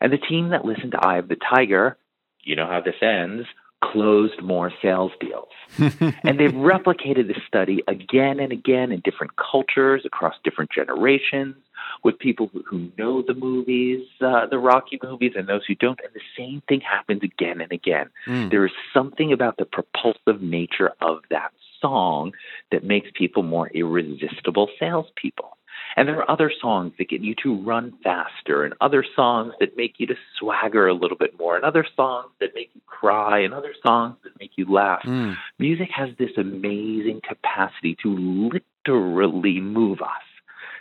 And 0.00 0.10
the 0.10 0.18
team 0.18 0.48
that 0.48 0.64
listened 0.64 0.92
to 0.92 1.06
Eye 1.06 1.18
of 1.18 1.28
the 1.28 1.36
Tiger, 1.36 1.98
you 2.42 2.56
know 2.56 2.66
how 2.66 2.80
this 2.80 2.94
ends, 3.02 3.46
closed 3.84 4.42
more 4.42 4.72
sales 4.80 5.12
deals. 5.20 5.48
and 6.24 6.40
they've 6.40 6.52
replicated 6.52 7.28
this 7.28 7.42
study 7.46 7.82
again 7.86 8.40
and 8.40 8.50
again 8.50 8.92
in 8.92 9.00
different 9.00 9.32
cultures 9.36 10.02
across 10.06 10.34
different 10.42 10.70
generations 10.70 11.56
with 12.04 12.18
people 12.18 12.50
who 12.66 12.90
know 12.98 13.22
the 13.22 13.34
movies, 13.34 14.06
uh, 14.20 14.46
the 14.46 14.58
Rocky 14.58 14.98
movies, 15.02 15.32
and 15.36 15.48
those 15.48 15.64
who 15.66 15.74
don't. 15.74 16.00
And 16.04 16.12
the 16.14 16.20
same 16.36 16.62
thing 16.68 16.80
happens 16.80 17.22
again 17.22 17.60
and 17.60 17.72
again. 17.72 18.10
Mm. 18.26 18.50
There 18.50 18.66
is 18.66 18.72
something 18.92 19.32
about 19.32 19.56
the 19.56 19.64
propulsive 19.64 20.42
nature 20.42 20.92
of 21.00 21.18
that 21.30 21.52
song 21.80 22.32
that 22.70 22.84
makes 22.84 23.08
people 23.14 23.42
more 23.42 23.68
irresistible 23.68 24.68
salespeople. 24.78 25.56
And 25.96 26.08
there 26.08 26.18
are 26.18 26.30
other 26.30 26.50
songs 26.60 26.92
that 26.98 27.08
get 27.10 27.20
you 27.20 27.34
to 27.42 27.54
run 27.62 27.92
faster, 28.02 28.64
and 28.64 28.74
other 28.80 29.04
songs 29.14 29.52
that 29.60 29.76
make 29.76 29.96
you 29.98 30.06
to 30.06 30.14
swagger 30.38 30.88
a 30.88 30.94
little 30.94 31.18
bit 31.18 31.38
more, 31.38 31.56
and 31.56 31.64
other 31.64 31.86
songs 31.96 32.30
that 32.40 32.54
make 32.54 32.70
you 32.74 32.80
cry, 32.86 33.40
and 33.40 33.52
other 33.52 33.74
songs 33.84 34.16
that 34.24 34.32
make 34.40 34.52
you 34.56 34.72
laugh. 34.72 35.02
Mm. 35.04 35.36
Music 35.58 35.88
has 35.94 36.10
this 36.18 36.30
amazing 36.38 37.20
capacity 37.28 37.96
to 38.02 38.50
literally 38.86 39.60
move 39.60 40.00
us, 40.00 40.22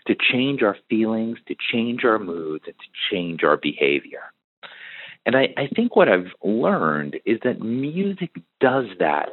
to 0.07 0.15
change 0.15 0.63
our 0.63 0.77
feelings, 0.89 1.37
to 1.47 1.55
change 1.71 2.03
our 2.03 2.19
moods, 2.19 2.63
and 2.65 2.75
to 2.75 3.15
change 3.15 3.43
our 3.43 3.57
behavior. 3.57 4.31
And 5.25 5.35
I, 5.35 5.49
I 5.57 5.67
think 5.75 5.95
what 5.95 6.09
I've 6.09 6.31
learned 6.43 7.19
is 7.25 7.39
that 7.43 7.61
music 7.61 8.31
does 8.59 8.85
that 8.99 9.29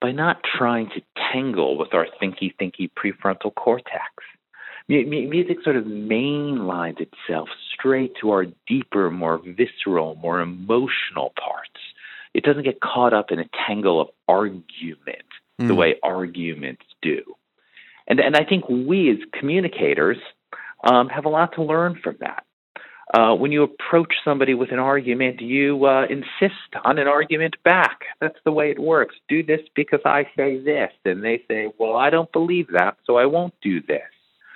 by 0.00 0.12
not 0.12 0.42
trying 0.58 0.88
to 0.90 1.02
tangle 1.32 1.78
with 1.78 1.94
our 1.94 2.06
thinky 2.20 2.54
thinky 2.60 2.90
prefrontal 2.90 3.54
cortex. 3.54 4.04
music 4.88 5.58
sort 5.62 5.76
of 5.76 5.84
mainlines 5.84 7.00
itself 7.00 7.48
straight 7.74 8.12
to 8.20 8.30
our 8.30 8.46
deeper, 8.66 9.10
more 9.10 9.40
visceral, 9.44 10.16
more 10.16 10.40
emotional 10.40 11.32
parts. 11.42 11.80
It 12.34 12.44
doesn't 12.44 12.64
get 12.64 12.80
caught 12.80 13.12
up 13.12 13.30
in 13.30 13.38
a 13.38 13.48
tangle 13.66 14.00
of 14.00 14.08
argument 14.28 15.28
mm. 15.60 15.68
the 15.68 15.74
way 15.74 15.96
arguments 16.02 16.84
do. 17.02 17.22
And, 18.10 18.18
and 18.18 18.36
I 18.36 18.44
think 18.44 18.68
we 18.68 19.10
as 19.10 19.18
communicators 19.38 20.18
um, 20.84 21.08
have 21.08 21.24
a 21.24 21.28
lot 21.28 21.54
to 21.54 21.62
learn 21.62 21.98
from 22.02 22.16
that. 22.20 22.44
Uh, 23.14 23.34
when 23.34 23.50
you 23.52 23.62
approach 23.62 24.12
somebody 24.24 24.54
with 24.54 24.72
an 24.72 24.78
argument, 24.78 25.40
you 25.40 25.84
uh, 25.84 26.06
insist 26.10 26.74
on 26.84 26.98
an 26.98 27.06
argument 27.06 27.56
back. 27.64 28.00
That's 28.20 28.38
the 28.44 28.52
way 28.52 28.70
it 28.70 28.78
works. 28.78 29.14
Do 29.28 29.42
this 29.42 29.60
because 29.74 30.00
I 30.04 30.24
say 30.36 30.60
this. 30.60 30.90
And 31.04 31.22
they 31.24 31.42
say, 31.48 31.72
well, 31.78 31.96
I 31.96 32.10
don't 32.10 32.30
believe 32.32 32.68
that, 32.72 32.96
so 33.06 33.16
I 33.16 33.26
won't 33.26 33.54
do 33.62 33.80
this. 33.80 34.02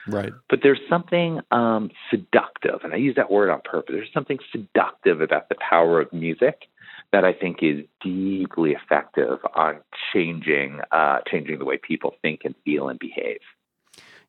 Right. 0.06 0.32
But 0.50 0.60
there's 0.62 0.80
something 0.88 1.40
um, 1.50 1.90
seductive, 2.10 2.80
and 2.82 2.92
I 2.92 2.96
use 2.96 3.16
that 3.16 3.30
word 3.30 3.50
on 3.50 3.60
purpose. 3.64 3.94
There's 3.96 4.12
something 4.12 4.38
seductive 4.52 5.20
about 5.20 5.48
the 5.48 5.56
power 5.68 6.00
of 6.00 6.12
music 6.12 6.68
that 7.14 7.24
I 7.24 7.32
think 7.32 7.58
is 7.62 7.84
deeply 8.02 8.72
effective 8.72 9.38
on 9.54 9.76
changing 10.12 10.80
uh, 10.90 11.18
changing 11.30 11.60
the 11.60 11.64
way 11.64 11.78
people 11.78 12.16
think 12.20 12.40
and 12.44 12.56
feel 12.64 12.88
and 12.88 12.98
behave. 12.98 13.38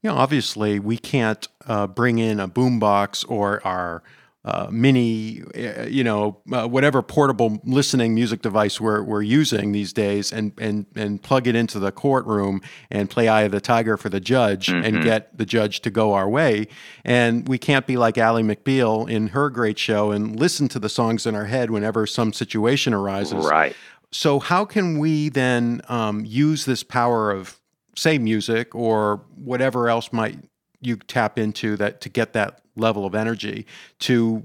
Know, 0.04 0.13
obviously 0.13 0.77
we 0.77 1.00
can't 1.00 1.48
uh, 1.65 1.88
bring 1.88 2.20
in 2.20 2.39
a 2.39 2.48
boombox 2.48 3.25
or 3.27 3.65
our 3.65 4.04
uh, 4.46 4.68
mini, 4.70 5.42
uh, 5.56 5.88
you 5.88 6.04
know, 6.04 6.38
uh, 6.54 6.68
whatever 6.68 7.02
portable 7.02 7.60
listening 7.66 8.14
music 8.14 8.44
device 8.44 8.80
we're, 8.80 9.02
we're 9.02 9.24
using 9.24 9.72
these 9.72 9.92
days, 9.92 10.32
and, 10.32 10.52
and 10.60 10.86
and 10.96 11.24
plug 11.24 11.48
it 11.48 11.56
into 11.56 11.80
the 11.80 11.92
courtroom 11.92 12.62
and 12.92 13.10
play 13.10 13.28
Eye 13.28 13.42
of 13.42 13.52
the 13.52 13.60
Tiger 13.60 13.98
for 13.98 14.10
the 14.10 14.20
judge 14.20 14.68
mm-hmm. 14.68 14.86
and 14.86 15.04
get 15.04 15.36
the 15.36 15.48
judge 15.48 15.82
to 15.82 15.90
go 15.90 16.14
our 16.14 16.30
way. 16.30 16.68
And 17.04 17.48
we 17.48 17.58
can't 17.58 17.88
be 17.88 17.98
like 17.98 18.20
Ally 18.20 18.44
McBeal 18.44 19.10
in 19.10 19.30
her 19.30 19.50
great 19.50 19.80
show 19.80 20.12
and 20.12 20.40
listen 20.40 20.68
to 20.70 20.80
the 20.80 20.90
songs 20.90 21.25
in 21.25 21.34
our 21.34 21.46
head 21.46 21.72
whenever 21.72 22.06
some 22.06 22.32
situation 22.32 22.94
arises. 22.94 23.46
Right. 23.46 23.75
So 24.12 24.40
how 24.40 24.64
can 24.64 25.00
we 25.00 25.30
then 25.30 25.82
um, 25.90 26.24
use 26.24 26.66
this 26.66 26.84
power 26.84 27.32
of 27.32 27.60
say 27.96 28.20
music 28.20 28.75
or 28.75 29.22
whatever 29.36 29.90
else 29.90 30.14
might 30.14 30.38
you 30.82 30.98
tap 30.98 31.40
into 31.40 31.75
that 31.78 32.02
to 32.02 32.10
get 32.10 32.34
that 32.34 32.62
level 32.75 33.05
of 33.05 33.15
energy 33.15 33.65
to 34.00 34.44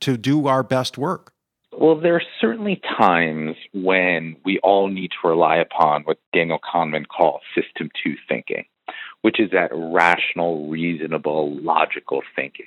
to 0.00 0.16
do 0.16 0.46
our 0.46 0.62
best 0.62 0.98
work? 0.98 1.32
Well, 1.76 1.96
there 1.96 2.14
are 2.14 2.22
certainly 2.40 2.80
times 2.96 3.56
when 3.72 4.36
we 4.44 4.58
all 4.60 4.88
need 4.88 5.10
to 5.20 5.28
rely 5.28 5.56
upon 5.56 6.02
what 6.02 6.18
Daniel 6.32 6.58
Kahneman 6.58 7.06
calls 7.08 7.40
system 7.54 7.90
two 8.02 8.14
thinking, 8.28 8.64
which 9.22 9.40
is 9.40 9.50
that 9.50 9.70
rational, 9.72 10.68
reasonable, 10.68 11.56
logical 11.60 12.22
thinking. 12.36 12.66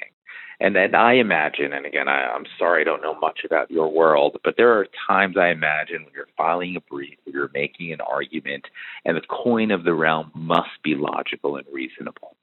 And 0.59 0.75
then 0.75 0.95
I 0.95 1.13
imagine, 1.13 1.71
and 1.71 1.85
again, 1.85 2.07
I, 2.07 2.35
am 2.35 2.45
sorry 2.57 2.81
I 2.81 2.83
don't 2.83 3.03
know 3.03 3.17
much 3.19 3.41
about 3.45 3.69
your 3.69 3.91
world, 3.91 4.37
but 4.43 4.55
there 4.57 4.77
are 4.77 4.87
times 5.07 5.37
I 5.37 5.49
imagine 5.49 6.03
when 6.03 6.13
you're 6.15 6.27
filing 6.35 6.75
a 6.75 6.81
brief, 6.81 7.17
or 7.27 7.31
you're 7.31 7.51
making 7.53 7.93
an 7.93 8.01
argument, 8.01 8.65
and 9.05 9.15
the 9.15 9.21
coin 9.21 9.69
of 9.69 9.83
the 9.83 9.93
realm 9.93 10.31
must 10.33 10.81
be 10.83 10.95
logical 10.95 11.57
and 11.57 11.65
reasonable. 11.71 12.35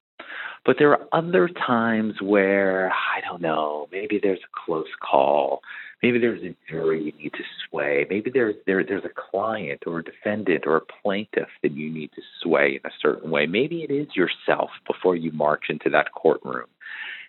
But 0.64 0.76
there 0.78 0.92
are 0.92 1.06
other 1.12 1.48
times 1.48 2.14
where, 2.22 2.90
I 2.90 3.20
don't 3.20 3.42
know, 3.42 3.88
maybe 3.92 4.18
there's 4.22 4.38
a 4.38 4.64
close 4.64 4.88
call. 5.00 5.60
Maybe 6.02 6.18
there's 6.18 6.42
a 6.42 6.56
jury 6.70 7.02
you 7.02 7.12
need 7.22 7.32
to 7.32 7.44
sway. 7.68 8.06
Maybe 8.08 8.30
there's 8.30 8.56
there, 8.66 8.84
there's 8.84 9.04
a 9.04 9.30
client 9.30 9.84
or 9.86 9.98
a 9.98 10.04
defendant 10.04 10.64
or 10.66 10.76
a 10.76 10.80
plaintiff 11.02 11.48
that 11.62 11.72
you 11.72 11.90
need 11.90 12.12
to 12.12 12.22
sway 12.42 12.80
in 12.82 12.90
a 12.90 12.94
certain 13.00 13.30
way. 13.30 13.46
Maybe 13.46 13.82
it 13.82 13.90
is 13.90 14.08
yourself 14.14 14.70
before 14.86 15.16
you 15.16 15.32
march 15.32 15.64
into 15.68 15.90
that 15.90 16.12
courtroom. 16.12 16.66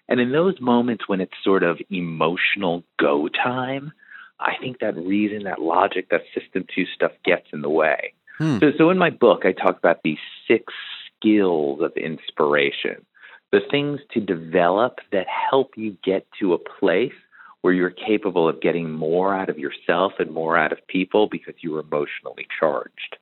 And 0.08 0.20
in 0.20 0.32
those 0.32 0.60
moments 0.62 1.08
when 1.08 1.22
it's 1.22 1.34
sort 1.44 1.64
of 1.64 1.80
emotional 1.90 2.84
go 3.00 3.28
time, 3.28 3.92
I 4.40 4.54
think 4.60 4.80
that 4.80 4.96
reason, 4.96 5.44
that 5.44 5.62
logic, 5.62 6.10
that 6.10 6.22
system 6.38 6.66
two 6.74 6.86
stuff 6.94 7.12
gets 7.24 7.48
in 7.54 7.62
the 7.62 7.70
way. 7.70 8.14
Hmm. 8.38 8.60
So, 8.60 8.72
so 8.78 8.90
in 8.90 8.98
my 8.98 9.10
book, 9.10 9.44
I 9.46 9.54
talk 9.54 9.78
about 9.78 10.04
these 10.04 10.18
six 10.48 10.74
skills 11.18 11.82
of 11.82 11.96
inspiration, 11.96 13.06
the 13.52 13.60
things 13.72 14.00
to 14.14 14.20
develop 14.20 15.00
that 15.12 15.28
help 15.28 15.72
you 15.78 15.98
get 16.04 16.28
to 16.40 16.54
a 16.54 16.58
place 16.58 17.14
where 17.62 17.74
you're 17.74 17.90
capable 17.90 18.48
of 18.48 18.62
getting 18.62 18.92
more 18.92 19.34
out 19.34 19.50
of 19.50 19.58
yourself 19.58 20.14
and 20.20 20.32
more 20.32 20.58
out 20.58 20.72
of 20.72 20.86
people 20.88 21.28
because 21.28 21.56
you're 21.62 21.80
emotionally 21.80 22.46
charged. 22.60 23.18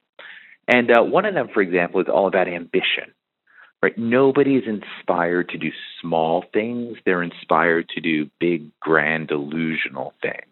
And 0.68 0.92
uh, 0.92 1.04
one 1.04 1.26
of 1.26 1.34
them, 1.34 1.48
for 1.54 1.62
example, 1.62 2.02
is 2.02 2.08
all 2.12 2.28
about 2.28 2.48
ambition. 2.48 3.14
Right? 3.82 3.98
Nobody's 3.98 4.64
inspired 4.66 5.50
to 5.50 5.58
do 5.58 5.70
small 6.02 6.46
things. 6.54 6.98
They're 7.06 7.24
inspired 7.24 7.90
to 7.96 8.02
do 8.02 8.30
big, 8.40 8.70
grand, 8.80 9.28
delusional 9.28 10.14
things. 10.22 10.48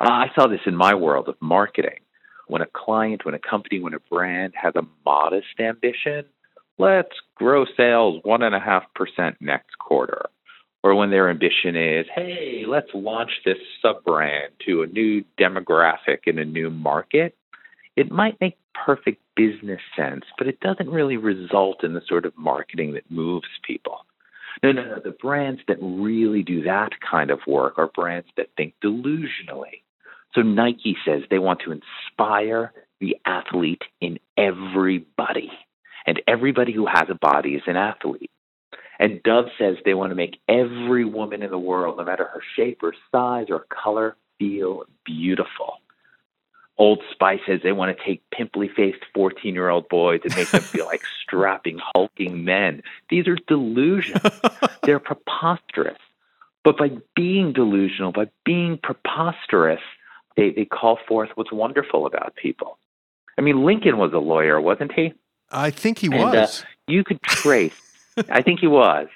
Uh, 0.00 0.10
I 0.10 0.26
saw 0.34 0.46
this 0.46 0.60
in 0.66 0.74
my 0.74 0.94
world 0.94 1.28
of 1.28 1.36
marketing. 1.40 2.00
When 2.46 2.62
a 2.62 2.66
client, 2.66 3.24
when 3.24 3.34
a 3.34 3.38
company, 3.38 3.80
when 3.80 3.94
a 3.94 4.00
brand 4.00 4.54
has 4.60 4.74
a 4.76 4.82
modest 5.04 5.60
ambition, 5.60 6.24
let's 6.80 7.14
grow 7.34 7.64
sales 7.76 8.22
1.5% 8.24 9.36
next 9.40 9.78
quarter. 9.78 10.26
Or 10.82 10.94
when 10.94 11.10
their 11.10 11.28
ambition 11.28 11.76
is, 11.76 12.06
hey, 12.14 12.64
let's 12.66 12.88
launch 12.94 13.30
this 13.44 13.58
sub 13.82 14.02
brand 14.04 14.52
to 14.66 14.82
a 14.82 14.86
new 14.86 15.22
demographic 15.38 16.20
in 16.26 16.38
a 16.38 16.44
new 16.44 16.70
market, 16.70 17.36
it 17.96 18.10
might 18.10 18.40
make 18.40 18.56
perfect 18.86 19.20
business 19.36 19.80
sense, 19.94 20.24
but 20.38 20.46
it 20.46 20.58
doesn't 20.60 20.88
really 20.88 21.18
result 21.18 21.84
in 21.84 21.92
the 21.92 22.00
sort 22.08 22.24
of 22.24 22.32
marketing 22.38 22.94
that 22.94 23.10
moves 23.10 23.48
people. 23.66 24.06
No, 24.62 24.72
no, 24.72 24.84
no. 24.84 25.00
The 25.04 25.10
brands 25.10 25.60
that 25.68 25.76
really 25.80 26.42
do 26.42 26.62
that 26.62 26.90
kind 27.08 27.30
of 27.30 27.40
work 27.46 27.78
are 27.78 27.90
brands 27.94 28.28
that 28.38 28.48
think 28.56 28.74
delusionally. 28.82 29.82
So 30.34 30.40
Nike 30.40 30.96
says 31.04 31.22
they 31.28 31.38
want 31.38 31.60
to 31.64 31.72
inspire 31.72 32.72
the 33.00 33.16
athlete 33.26 33.82
in 34.00 34.18
everybody. 34.38 35.50
And 36.10 36.20
everybody 36.26 36.72
who 36.72 36.86
has 36.86 37.04
a 37.08 37.14
body 37.14 37.50
is 37.50 37.62
an 37.68 37.76
athlete. 37.76 38.32
And 38.98 39.22
Dove 39.22 39.44
says 39.56 39.76
they 39.84 39.94
want 39.94 40.10
to 40.10 40.16
make 40.16 40.40
every 40.48 41.04
woman 41.04 41.40
in 41.40 41.52
the 41.52 41.58
world, 41.58 41.98
no 41.98 42.04
matter 42.04 42.24
her 42.24 42.42
shape 42.56 42.80
or 42.82 42.94
size 43.12 43.46
or 43.48 43.64
color, 43.70 44.16
feel 44.36 44.82
beautiful. 45.04 45.74
Old 46.78 47.00
Spice 47.12 47.38
says 47.46 47.60
they 47.62 47.70
want 47.70 47.96
to 47.96 48.04
take 48.04 48.28
pimply 48.32 48.68
faced 48.74 49.04
14 49.14 49.54
year 49.54 49.68
old 49.68 49.88
boys 49.88 50.22
and 50.24 50.34
make 50.34 50.50
them 50.50 50.62
feel 50.62 50.86
like 50.86 51.02
strapping, 51.22 51.78
hulking 51.94 52.44
men. 52.44 52.82
These 53.08 53.28
are 53.28 53.36
delusions. 53.46 54.20
They're 54.82 54.98
preposterous. 54.98 55.98
But 56.64 56.76
by 56.76 56.90
being 57.14 57.52
delusional, 57.52 58.10
by 58.10 58.30
being 58.44 58.80
preposterous, 58.82 59.80
they, 60.36 60.50
they 60.50 60.64
call 60.64 60.98
forth 61.06 61.28
what's 61.36 61.52
wonderful 61.52 62.04
about 62.04 62.34
people. 62.34 62.78
I 63.38 63.42
mean, 63.42 63.64
Lincoln 63.64 63.96
was 63.96 64.12
a 64.12 64.18
lawyer, 64.18 64.60
wasn't 64.60 64.90
he? 64.90 65.14
I 65.50 65.70
think 65.70 65.98
he 65.98 66.06
and, 66.06 66.16
was. 66.16 66.62
Uh, 66.62 66.66
you 66.86 67.04
could 67.04 67.22
trace, 67.22 67.74
I 68.30 68.42
think 68.42 68.60
he 68.60 68.66
was. 68.66 69.08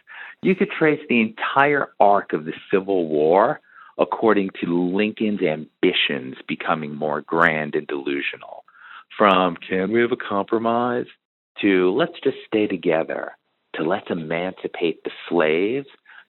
You 0.43 0.55
could 0.55 0.71
trace 0.71 1.01
the 1.09 1.21
entire 1.21 1.91
arc 2.01 2.33
of 2.33 2.45
the 2.45 2.53
Civil 2.71 3.09
War 3.09 3.61
according 3.99 4.51
to 4.61 4.95
Lincoln's 4.95 5.41
ambitions 5.43 6.37
becoming 6.47 6.95
more 6.95 7.21
grand 7.21 7.75
and 7.75 7.87
delusional. 7.87 8.65
From 9.17 9.57
can 9.57 9.93
we 9.93 10.01
have 10.01 10.13
a 10.13 10.17
compromise 10.17 11.07
to 11.61 11.93
let's 11.93 12.19
just 12.23 12.37
stay 12.47 12.67
together 12.67 13.37
to 13.77 13.85
let's 13.85 14.11
emancipate 14.11 15.03
the 15.05 15.11
slaves 15.29 15.87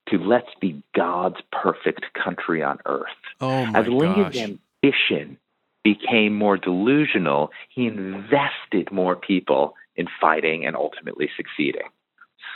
to 0.08 0.18
let's 0.18 0.50
be 0.60 0.82
God's 0.94 1.36
perfect 1.50 2.06
country 2.14 2.62
on 2.62 2.78
earth. 2.86 3.06
Oh 3.40 3.66
my 3.66 3.80
As 3.80 3.86
Lincoln's 3.88 4.36
gosh. 4.36 4.56
ambition 4.82 5.38
became 5.82 6.34
more 6.34 6.56
delusional, 6.56 7.50
he 7.68 7.86
invested 7.86 8.90
more 8.92 9.16
people 9.16 9.74
in 9.96 10.06
fighting 10.20 10.64
and 10.66 10.76
ultimately 10.76 11.28
succeeding. 11.36 11.88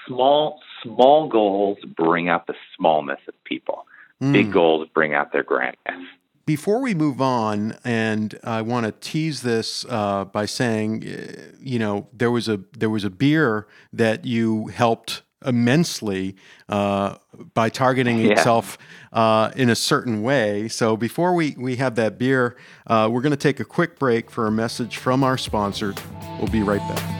Small, 0.06 0.60
small 0.82 1.28
goals 1.28 1.78
bring 1.96 2.28
out 2.28 2.46
the 2.46 2.54
smallness 2.76 3.20
of 3.28 3.34
people. 3.44 3.86
Big 4.20 4.48
Mm. 4.48 4.52
goals 4.52 4.88
bring 4.92 5.14
out 5.14 5.32
their 5.32 5.42
grandness. 5.42 6.04
Before 6.46 6.82
we 6.82 6.94
move 6.94 7.20
on, 7.20 7.76
and 7.84 8.38
I 8.44 8.60
want 8.62 8.84
to 8.86 8.92
tease 8.92 9.42
this 9.42 9.86
uh, 9.88 10.24
by 10.24 10.46
saying, 10.46 11.04
uh, 11.06 11.52
you 11.60 11.78
know, 11.78 12.08
there 12.12 12.30
was 12.30 12.48
a 12.48 12.60
there 12.76 12.90
was 12.90 13.04
a 13.04 13.10
beer 13.10 13.66
that 13.92 14.24
you 14.24 14.66
helped 14.66 15.22
immensely 15.46 16.34
uh, 16.68 17.14
by 17.54 17.68
targeting 17.70 18.18
Yeah. 18.18 18.32
itself 18.32 18.76
uh, 19.12 19.52
in 19.56 19.70
a 19.70 19.74
certain 19.76 20.22
way. 20.22 20.68
So 20.68 20.96
before 20.96 21.34
we 21.34 21.54
we 21.56 21.76
have 21.76 21.94
that 21.94 22.18
beer, 22.18 22.56
uh, 22.86 23.08
we're 23.10 23.22
going 23.22 23.30
to 23.30 23.36
take 23.48 23.60
a 23.60 23.64
quick 23.64 23.98
break 23.98 24.30
for 24.30 24.46
a 24.46 24.50
message 24.52 24.96
from 24.98 25.22
our 25.24 25.38
sponsor. 25.38 25.94
We'll 26.38 26.48
be 26.50 26.62
right 26.62 26.86
back. 26.94 27.19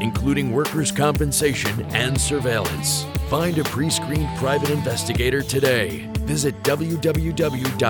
including 0.00 0.52
workers' 0.52 0.92
compensation 0.92 1.84
and 1.94 2.20
surveillance. 2.20 3.04
Find 3.28 3.58
a 3.58 3.64
pre 3.64 3.90
screened 3.90 4.28
private 4.38 4.70
investigator 4.70 5.42
today. 5.42 6.08
Visit 6.20 6.60
www.pinow.com. 6.62 7.80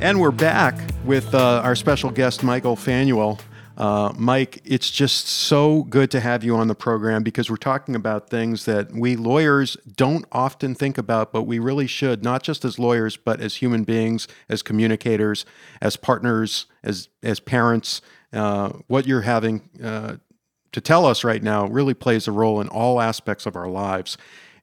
And 0.00 0.20
we're 0.20 0.30
back 0.32 0.78
with 1.04 1.34
uh, 1.34 1.62
our 1.64 1.74
special 1.74 2.10
guest, 2.10 2.42
Michael 2.42 2.76
Fanuele. 2.76 3.40
Uh, 3.76 4.12
Mike, 4.16 4.60
it's 4.64 4.90
just 4.90 5.26
so 5.26 5.82
good 5.84 6.10
to 6.12 6.20
have 6.20 6.44
you 6.44 6.56
on 6.56 6.68
the 6.68 6.74
program 6.74 7.22
because 7.22 7.50
we're 7.50 7.56
talking 7.56 7.96
about 7.96 8.30
things 8.30 8.66
that 8.66 8.92
we 8.92 9.16
lawyers 9.16 9.76
don't 9.96 10.24
often 10.30 10.74
think 10.74 10.96
about, 10.96 11.32
but 11.32 11.42
we 11.42 11.58
really 11.58 11.88
should, 11.88 12.22
not 12.22 12.42
just 12.42 12.64
as 12.64 12.78
lawyers, 12.78 13.16
but 13.16 13.40
as 13.40 13.56
human 13.56 13.82
beings, 13.82 14.28
as 14.48 14.62
communicators, 14.62 15.44
as 15.80 15.96
partners, 15.96 16.66
as, 16.84 17.08
as 17.22 17.40
parents. 17.40 18.00
Uh, 18.32 18.70
what 18.86 19.06
you're 19.06 19.22
having 19.22 19.68
uh, 19.82 20.16
to 20.70 20.80
tell 20.80 21.04
us 21.04 21.24
right 21.24 21.42
now 21.42 21.66
really 21.66 21.94
plays 21.94 22.28
a 22.28 22.32
role 22.32 22.60
in 22.60 22.68
all 22.68 23.00
aspects 23.00 23.44
of 23.44 23.56
our 23.56 23.68
lives. 23.68 24.16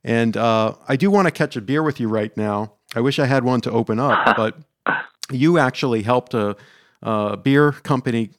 And 0.03 0.37
uh, 0.37 0.75
I 0.87 0.95
do 0.95 1.11
want 1.11 1.27
to 1.27 1.31
catch 1.31 1.55
a 1.57 1.61
beer 1.61 1.83
with 1.83 1.99
you 1.99 2.07
right 2.07 2.35
now. 2.37 2.73
I 2.95 3.01
wish 3.01 3.19
I 3.19 3.25
had 3.25 3.43
one 3.43 3.61
to 3.61 3.71
open 3.71 3.99
up, 3.99 4.35
but 4.37 4.57
you 5.31 5.57
actually 5.57 6.03
helped 6.03 6.33
a, 6.33 6.55
a 7.01 7.35
beer 7.37 7.73
company 7.73 8.31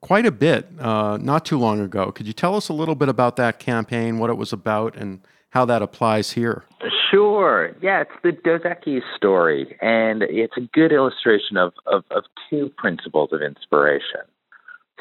quite 0.00 0.26
a 0.26 0.32
bit 0.32 0.68
uh, 0.78 1.18
not 1.20 1.44
too 1.44 1.58
long 1.58 1.80
ago. 1.80 2.12
Could 2.12 2.26
you 2.26 2.32
tell 2.32 2.54
us 2.54 2.68
a 2.68 2.72
little 2.72 2.94
bit 2.94 3.08
about 3.08 3.36
that 3.36 3.58
campaign, 3.58 4.18
what 4.18 4.30
it 4.30 4.36
was 4.36 4.52
about, 4.52 4.96
and 4.96 5.20
how 5.50 5.64
that 5.64 5.82
applies 5.82 6.32
here? 6.32 6.64
Sure. 7.10 7.74
Yeah, 7.80 8.02
it's 8.02 8.10
the 8.22 8.32
Dos 8.32 8.60
Equis 8.62 9.00
story, 9.16 9.76
and 9.80 10.22
it's 10.22 10.56
a 10.56 10.68
good 10.74 10.92
illustration 10.92 11.56
of, 11.56 11.72
of, 11.86 12.04
of 12.10 12.24
two 12.50 12.70
principles 12.76 13.30
of 13.32 13.40
inspiration. 13.40 14.20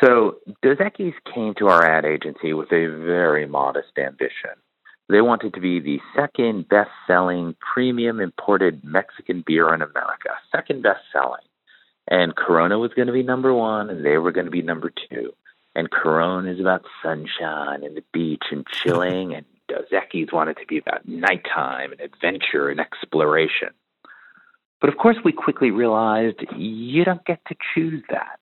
So, 0.03 0.37
Dos 0.61 0.77
Equis 0.77 1.13
came 1.33 1.53
to 1.55 1.67
our 1.67 1.83
ad 1.83 2.05
agency 2.05 2.53
with 2.53 2.71
a 2.71 2.87
very 3.05 3.47
modest 3.47 3.97
ambition. 3.97 4.51
They 5.09 5.21
wanted 5.21 5.53
to 5.53 5.61
be 5.61 5.79
the 5.79 5.99
second 6.15 6.67
best 6.69 6.91
selling 7.07 7.55
premium 7.73 8.19
imported 8.19 8.83
Mexican 8.83 9.43
beer 9.45 9.73
in 9.73 9.81
America, 9.81 10.31
second 10.51 10.83
best 10.83 11.01
selling. 11.11 11.46
And 12.09 12.35
Corona 12.35 12.79
was 12.79 12.91
going 12.95 13.07
to 13.07 13.13
be 13.13 13.23
number 13.23 13.53
one, 13.53 13.89
and 13.89 14.05
they 14.05 14.17
were 14.17 14.31
going 14.31 14.45
to 14.45 14.51
be 14.51 14.61
number 14.61 14.91
two. 15.09 15.33
And 15.75 15.91
Corona 15.91 16.51
is 16.51 16.59
about 16.59 16.85
sunshine 17.03 17.83
and 17.83 17.95
the 17.97 18.03
beach 18.13 18.43
and 18.51 18.65
chilling, 18.67 19.33
and 19.33 19.45
Dos 19.67 19.83
Equis 19.91 20.31
wanted 20.31 20.57
to 20.57 20.65
be 20.65 20.77
about 20.77 21.07
nighttime 21.07 21.91
and 21.91 21.99
adventure 21.99 22.69
and 22.69 22.79
exploration. 22.79 23.69
But 24.79 24.89
of 24.89 24.97
course, 24.97 25.17
we 25.25 25.33
quickly 25.33 25.71
realized 25.71 26.37
you 26.55 27.03
don't 27.03 27.25
get 27.25 27.39
to 27.47 27.55
choose 27.75 28.03
that. 28.09 28.39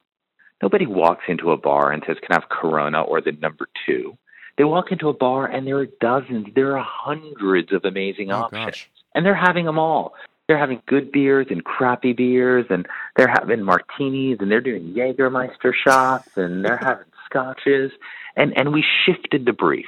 Nobody 0.62 0.86
walks 0.86 1.24
into 1.28 1.52
a 1.52 1.58
bar 1.58 1.92
and 1.92 2.04
says, 2.06 2.18
Can 2.22 2.32
I 2.32 2.36
have 2.42 2.50
Corona 2.50 3.02
or 3.02 3.22
the 3.22 3.32
number 3.32 3.68
two? 3.86 4.18
They 4.58 4.64
walk 4.64 4.92
into 4.92 5.10
a 5.10 5.14
bar 5.14 5.48
and 5.48 5.66
there 5.68 5.78
are 5.80 5.88
dozens, 6.00 6.48
there 6.56 6.78
are 6.78 6.86
hundreds 6.88 7.74
of 7.74 7.84
amazing 7.86 8.32
Oh, 8.32 8.44
options. 8.44 8.66
gosh. 8.66 8.90
And 9.14 9.26
they're 9.26 9.36
having 9.36 9.66
them 9.66 9.80
all. 9.80 10.14
They're 10.48 10.58
having 10.60 10.82
good 10.86 11.12
beers 11.12 11.48
and 11.50 11.64
crappy 11.64 12.14
beers, 12.14 12.66
and 12.70 12.86
they're 13.16 13.28
having 13.28 13.64
martinis, 13.64 14.38
and 14.40 14.52
they're 14.52 14.62
doing 14.62 14.94
Jägermeister 14.94 15.74
shots, 15.74 16.30
and 16.36 16.64
they're 16.64 16.78
having 16.82 17.06
scotches. 17.26 17.92
And, 18.36 18.54
and 18.58 18.72
we 18.72 18.84
shifted 19.06 19.46
the 19.46 19.54
brief. 19.54 19.88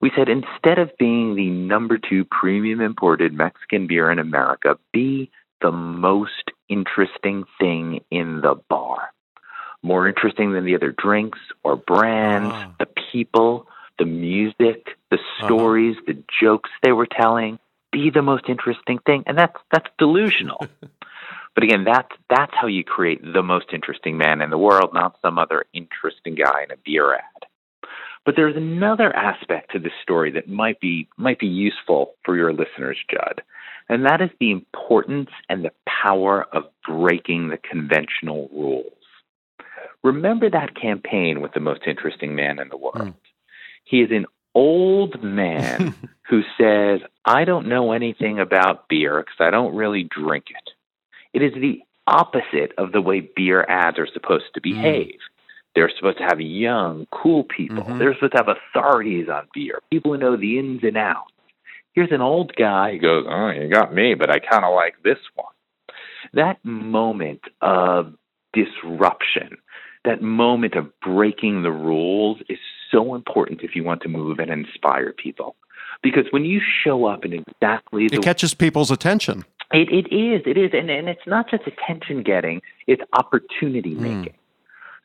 We 0.00 0.10
said 0.14 0.28
instead 0.28 0.78
of 0.78 0.90
being 0.98 1.34
the 1.34 1.48
number 1.50 1.98
two 1.98 2.24
premium 2.26 2.80
imported 2.80 3.32
Mexican 3.32 3.86
beer 3.86 4.10
in 4.10 4.18
America, 4.18 4.78
be 4.92 5.30
the 5.60 5.72
most 5.72 6.52
interesting 6.68 7.44
thing 7.58 8.00
in 8.10 8.42
the 8.42 8.54
bar. 8.68 9.08
More 9.82 10.06
interesting 10.06 10.52
than 10.52 10.64
the 10.64 10.74
other 10.76 10.92
drinks 10.92 11.38
or 11.64 11.76
brands, 11.76 12.52
Ah. 12.54 12.70
the 12.78 12.86
people, 13.10 13.66
the 13.98 14.04
music, 14.04 14.96
the 15.10 15.16
Uh-huh. 15.16 15.46
stories, 15.46 15.96
the 16.06 16.22
jokes 16.40 16.70
they 16.82 16.92
were 16.92 17.06
telling. 17.06 17.58
Be 17.92 18.10
the 18.10 18.22
most 18.22 18.44
interesting 18.48 18.98
thing, 19.06 19.24
and 19.26 19.38
that's 19.38 19.56
that's 19.72 19.88
delusional. 19.98 20.66
but 21.54 21.64
again, 21.64 21.84
that's 21.84 22.12
that's 22.28 22.52
how 22.54 22.66
you 22.66 22.84
create 22.84 23.20
the 23.22 23.42
most 23.42 23.66
interesting 23.72 24.18
man 24.18 24.40
in 24.40 24.50
the 24.50 24.58
world, 24.58 24.90
not 24.92 25.16
some 25.22 25.38
other 25.38 25.64
interesting 25.72 26.34
guy 26.34 26.64
in 26.64 26.70
a 26.70 26.76
beer 26.84 27.14
ad. 27.14 27.48
But 28.24 28.36
there's 28.36 28.56
another 28.56 29.14
aspect 29.16 29.72
to 29.72 29.78
this 29.78 29.92
story 30.02 30.30
that 30.32 30.48
might 30.48 30.80
be 30.80 31.08
might 31.16 31.38
be 31.38 31.46
useful 31.46 32.14
for 32.24 32.36
your 32.36 32.52
listeners, 32.52 32.98
Judd, 33.10 33.42
and 33.88 34.04
that 34.04 34.20
is 34.20 34.30
the 34.38 34.50
importance 34.50 35.30
and 35.48 35.64
the 35.64 35.72
power 35.86 36.44
of 36.52 36.64
breaking 36.86 37.48
the 37.48 37.56
conventional 37.56 38.50
rules. 38.52 38.92
Remember 40.04 40.50
that 40.50 40.78
campaign 40.80 41.40
with 41.40 41.52
the 41.52 41.60
most 41.60 41.82
interesting 41.86 42.34
man 42.36 42.58
in 42.58 42.68
the 42.68 42.76
world. 42.76 42.98
Mm. 42.98 43.14
He 43.84 44.02
is 44.02 44.10
an 44.10 44.26
old 44.58 45.22
man 45.22 45.94
who 46.28 46.42
says, 46.60 47.00
I 47.24 47.44
don't 47.44 47.68
know 47.68 47.92
anything 47.92 48.40
about 48.40 48.88
beer 48.88 49.20
because 49.20 49.38
I 49.40 49.50
don't 49.50 49.74
really 49.76 50.04
drink 50.04 50.46
it. 50.50 50.70
It 51.32 51.42
is 51.44 51.52
the 51.54 51.80
opposite 52.06 52.72
of 52.76 52.90
the 52.92 53.00
way 53.00 53.20
beer 53.20 53.64
ads 53.68 53.98
are 53.98 54.08
supposed 54.12 54.46
to 54.54 54.60
behave. 54.60 55.18
They're 55.74 55.92
supposed 55.96 56.18
to 56.18 56.24
have 56.24 56.40
young, 56.40 57.06
cool 57.12 57.44
people. 57.44 57.84
Mhm. 57.84 57.98
They're 57.98 58.14
supposed 58.14 58.32
to 58.32 58.38
have 58.38 58.56
authorities 58.56 59.28
on 59.28 59.46
beer, 59.54 59.80
people 59.92 60.12
who 60.12 60.18
know 60.18 60.36
the 60.36 60.58
ins 60.58 60.82
and 60.82 60.96
outs. 60.96 61.32
Here's 61.92 62.10
an 62.12 62.20
old 62.20 62.54
guy 62.56 62.92
who 62.92 62.98
goes, 62.98 63.26
Oh, 63.28 63.50
you 63.50 63.68
got 63.68 63.94
me, 63.94 64.14
but 64.14 64.30
I 64.30 64.38
kind 64.38 64.64
of 64.64 64.74
like 64.74 64.96
this 65.04 65.18
one. 65.34 65.54
That 66.32 66.58
moment 66.64 67.42
of 67.60 68.14
disruption, 68.52 69.58
that 70.04 70.22
moment 70.22 70.74
of 70.74 70.86
breaking 71.00 71.62
the 71.62 71.70
rules 71.72 72.38
is 72.48 72.58
so 72.90 73.14
important 73.14 73.60
if 73.62 73.74
you 73.74 73.84
want 73.84 74.02
to 74.02 74.08
move 74.08 74.38
and 74.38 74.50
inspire 74.50 75.12
people. 75.12 75.56
Because 76.02 76.24
when 76.30 76.44
you 76.44 76.60
show 76.84 77.06
up 77.06 77.24
in 77.24 77.32
exactly 77.32 78.08
the 78.08 78.16
It 78.16 78.22
catches 78.22 78.54
people's 78.54 78.90
attention. 78.90 79.44
it, 79.72 79.88
it 79.90 80.14
is, 80.14 80.42
it 80.46 80.56
is, 80.56 80.70
and, 80.72 80.90
and 80.90 81.08
it's 81.08 81.26
not 81.26 81.50
just 81.50 81.64
attention 81.66 82.22
getting; 82.22 82.62
it's 82.86 83.02
opportunity 83.14 83.94
Mm. 83.94 84.00
making. 84.00 84.34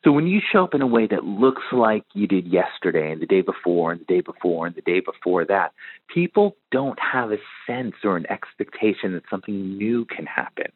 So 0.04 0.12
when 0.12 0.26
you 0.26 0.40
show 0.52 0.64
up 0.64 0.74
in 0.74 0.82
a 0.82 0.86
way 0.86 1.06
that 1.06 1.24
looks 1.24 1.62
like 1.72 2.04
you 2.12 2.26
did 2.26 2.46
yesterday, 2.46 3.10
and 3.10 3.22
the 3.22 3.26
day 3.26 3.40
before, 3.40 3.90
and 3.92 4.00
the 4.02 4.04
day 4.04 4.20
before, 4.20 4.66
and 4.66 4.76
the 4.76 4.82
day 4.82 5.00
before 5.00 5.46
that, 5.46 5.72
people 6.08 6.56
don't 6.70 6.98
have 7.00 7.32
a 7.32 7.38
sense 7.66 7.94
or 8.04 8.18
an 8.18 8.26
expectation 8.30 9.14
that 9.14 9.22
something 9.30 9.78
new 9.78 10.04
can 10.04 10.26
happen. 10.26 10.66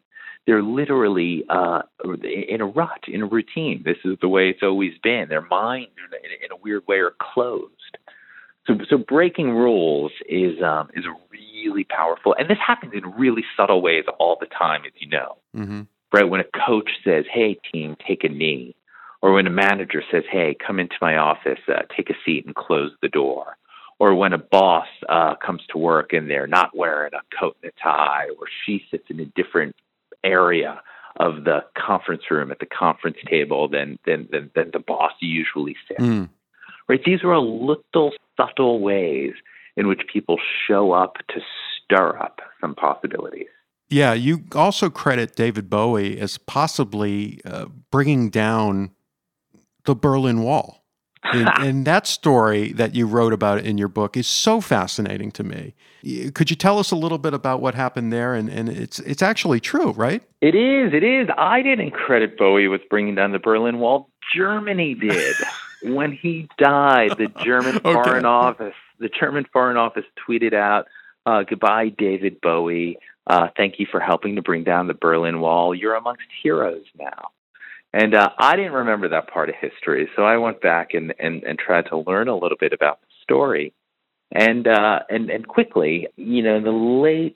They're 0.49 0.63
literally 0.63 1.43
uh, 1.47 1.83
in 2.23 2.59
a 2.59 2.65
rut, 2.65 3.01
in 3.07 3.21
a 3.21 3.27
routine. 3.27 3.83
This 3.85 3.97
is 4.03 4.17
the 4.19 4.27
way 4.27 4.49
it's 4.49 4.63
always 4.63 4.93
been. 5.03 5.27
Their 5.29 5.45
minds, 5.45 5.91
in, 6.43 6.51
a 6.51 6.55
weird 6.59 6.87
way, 6.87 6.95
are 6.95 7.13
closed. 7.21 7.99
So, 8.65 8.73
so 8.89 8.97
breaking 8.97 9.51
rules 9.51 10.11
is 10.27 10.59
um, 10.63 10.89
is 10.95 11.05
really 11.31 11.83
powerful, 11.83 12.33
and 12.39 12.49
this 12.49 12.57
happens 12.65 12.93
in 12.95 13.11
really 13.11 13.43
subtle 13.55 13.83
ways 13.83 14.05
all 14.17 14.37
the 14.39 14.47
time, 14.47 14.81
as 14.87 14.91
you 14.99 15.07
know. 15.07 15.37
hmm 15.53 15.81
Right 16.11 16.27
when 16.27 16.41
a 16.41 16.65
coach 16.65 16.89
says, 17.03 17.25
"Hey, 17.31 17.59
team, 17.71 17.95
take 18.07 18.23
a 18.23 18.29
knee," 18.29 18.75
or 19.21 19.33
when 19.33 19.45
a 19.45 19.51
manager 19.51 20.01
says, 20.11 20.23
"Hey, 20.31 20.55
come 20.65 20.79
into 20.79 20.95
my 20.99 21.15
office, 21.15 21.59
uh, 21.67 21.83
take 21.95 22.09
a 22.09 22.15
seat, 22.25 22.47
and 22.47 22.55
close 22.55 22.91
the 23.03 23.09
door," 23.09 23.55
or 23.99 24.15
when 24.15 24.33
a 24.33 24.39
boss 24.39 24.87
uh, 25.09 25.35
comes 25.35 25.61
to 25.69 25.77
work 25.77 26.11
and 26.11 26.27
they're 26.27 26.47
not 26.47 26.75
wearing 26.75 27.13
a 27.13 27.37
coat 27.39 27.55
and 27.61 27.71
a 27.71 27.83
tie, 27.83 28.29
or 28.39 28.47
she 28.65 28.83
sits 28.89 29.05
in 29.11 29.19
a 29.19 29.25
different 29.25 29.75
area 30.23 30.81
of 31.17 31.43
the 31.43 31.59
conference 31.77 32.23
room 32.31 32.51
at 32.51 32.59
the 32.59 32.65
conference 32.65 33.17
table 33.29 33.67
than 33.67 33.97
than 34.05 34.27
than, 34.31 34.51
than 34.55 34.71
the 34.71 34.79
boss 34.79 35.13
usually 35.19 35.75
sits. 35.87 36.01
Mm. 36.01 36.29
Right? 36.87 37.03
These 37.03 37.23
are 37.23 37.33
a 37.33 37.41
little 37.41 38.11
subtle 38.37 38.79
ways 38.79 39.33
in 39.75 39.87
which 39.87 40.01
people 40.11 40.37
show 40.67 40.91
up 40.91 41.17
to 41.29 41.41
stir 41.83 42.17
up 42.17 42.39
some 42.59 42.75
possibilities. 42.75 43.47
Yeah, 43.89 44.13
you 44.13 44.43
also 44.53 44.89
credit 44.89 45.35
David 45.35 45.69
Bowie 45.69 46.19
as 46.19 46.37
possibly 46.37 47.41
uh, 47.43 47.65
bringing 47.91 48.29
down 48.29 48.91
the 49.85 49.95
Berlin 49.95 50.43
Wall. 50.43 50.78
And, 51.23 51.49
and, 51.57 51.85
that 51.85 52.07
story 52.07 52.71
that 52.73 52.95
you 52.95 53.05
wrote 53.05 53.33
about 53.33 53.59
in 53.61 53.77
your 53.77 53.87
book 53.87 54.15
is 54.15 54.27
so 54.27 54.61
fascinating 54.61 55.31
to 55.31 55.43
me. 55.43 55.75
Could 56.33 56.49
you 56.49 56.55
tell 56.55 56.79
us 56.79 56.91
a 56.91 56.95
little 56.95 57.17
bit 57.17 57.33
about 57.33 57.61
what 57.61 57.75
happened 57.75 58.13
there? 58.13 58.33
And, 58.33 58.49
and 58.49 58.69
it's 58.69 58.99
it's 58.99 59.21
actually 59.21 59.59
true, 59.59 59.91
right? 59.91 60.23
It 60.41 60.55
is. 60.55 60.93
It 60.93 61.03
is. 61.03 61.27
I 61.37 61.61
didn't 61.61 61.91
credit 61.91 62.37
Bowie 62.37 62.67
with 62.67 62.81
bringing 62.89 63.15
down 63.15 63.33
the 63.33 63.39
Berlin 63.39 63.79
Wall. 63.79 64.09
Germany 64.33 64.93
did. 64.95 65.35
when 65.83 66.11
he 66.11 66.47
died, 66.57 67.11
the 67.17 67.27
German 67.43 67.75
okay. 67.85 67.93
Foreign 67.93 68.25
Office, 68.25 68.75
the 68.99 69.09
German 69.09 69.45
Foreign 69.51 69.77
Office 69.77 70.05
tweeted 70.27 70.53
out, 70.53 70.87
uh, 71.25 71.43
"Goodbye, 71.43 71.89
David 71.89 72.39
Bowie. 72.41 72.97
Uh, 73.27 73.49
thank 73.55 73.79
you 73.79 73.85
for 73.89 73.99
helping 73.99 74.35
to 74.35 74.41
bring 74.41 74.63
down 74.63 74.87
the 74.87 74.93
Berlin 74.93 75.41
Wall. 75.41 75.75
You're 75.75 75.95
amongst 75.95 76.23
heroes 76.41 76.85
now." 76.97 77.31
And 77.93 78.13
uh, 78.13 78.29
I 78.37 78.55
didn't 78.55 78.73
remember 78.73 79.09
that 79.09 79.31
part 79.31 79.49
of 79.49 79.55
history, 79.59 80.09
so 80.15 80.23
I 80.23 80.37
went 80.37 80.61
back 80.61 80.93
and, 80.93 81.13
and, 81.19 81.43
and 81.43 81.57
tried 81.57 81.87
to 81.87 81.97
learn 81.97 82.27
a 82.27 82.37
little 82.37 82.57
bit 82.59 82.73
about 82.73 83.01
the 83.01 83.07
story. 83.23 83.73
And 84.31 84.67
uh, 84.67 84.99
and 85.09 85.31
and 85.31 85.47
quickly, 85.47 86.07
you 86.15 86.43
know, 86.43 86.55
in 86.57 86.63
the 86.63 86.69
late 86.71 87.35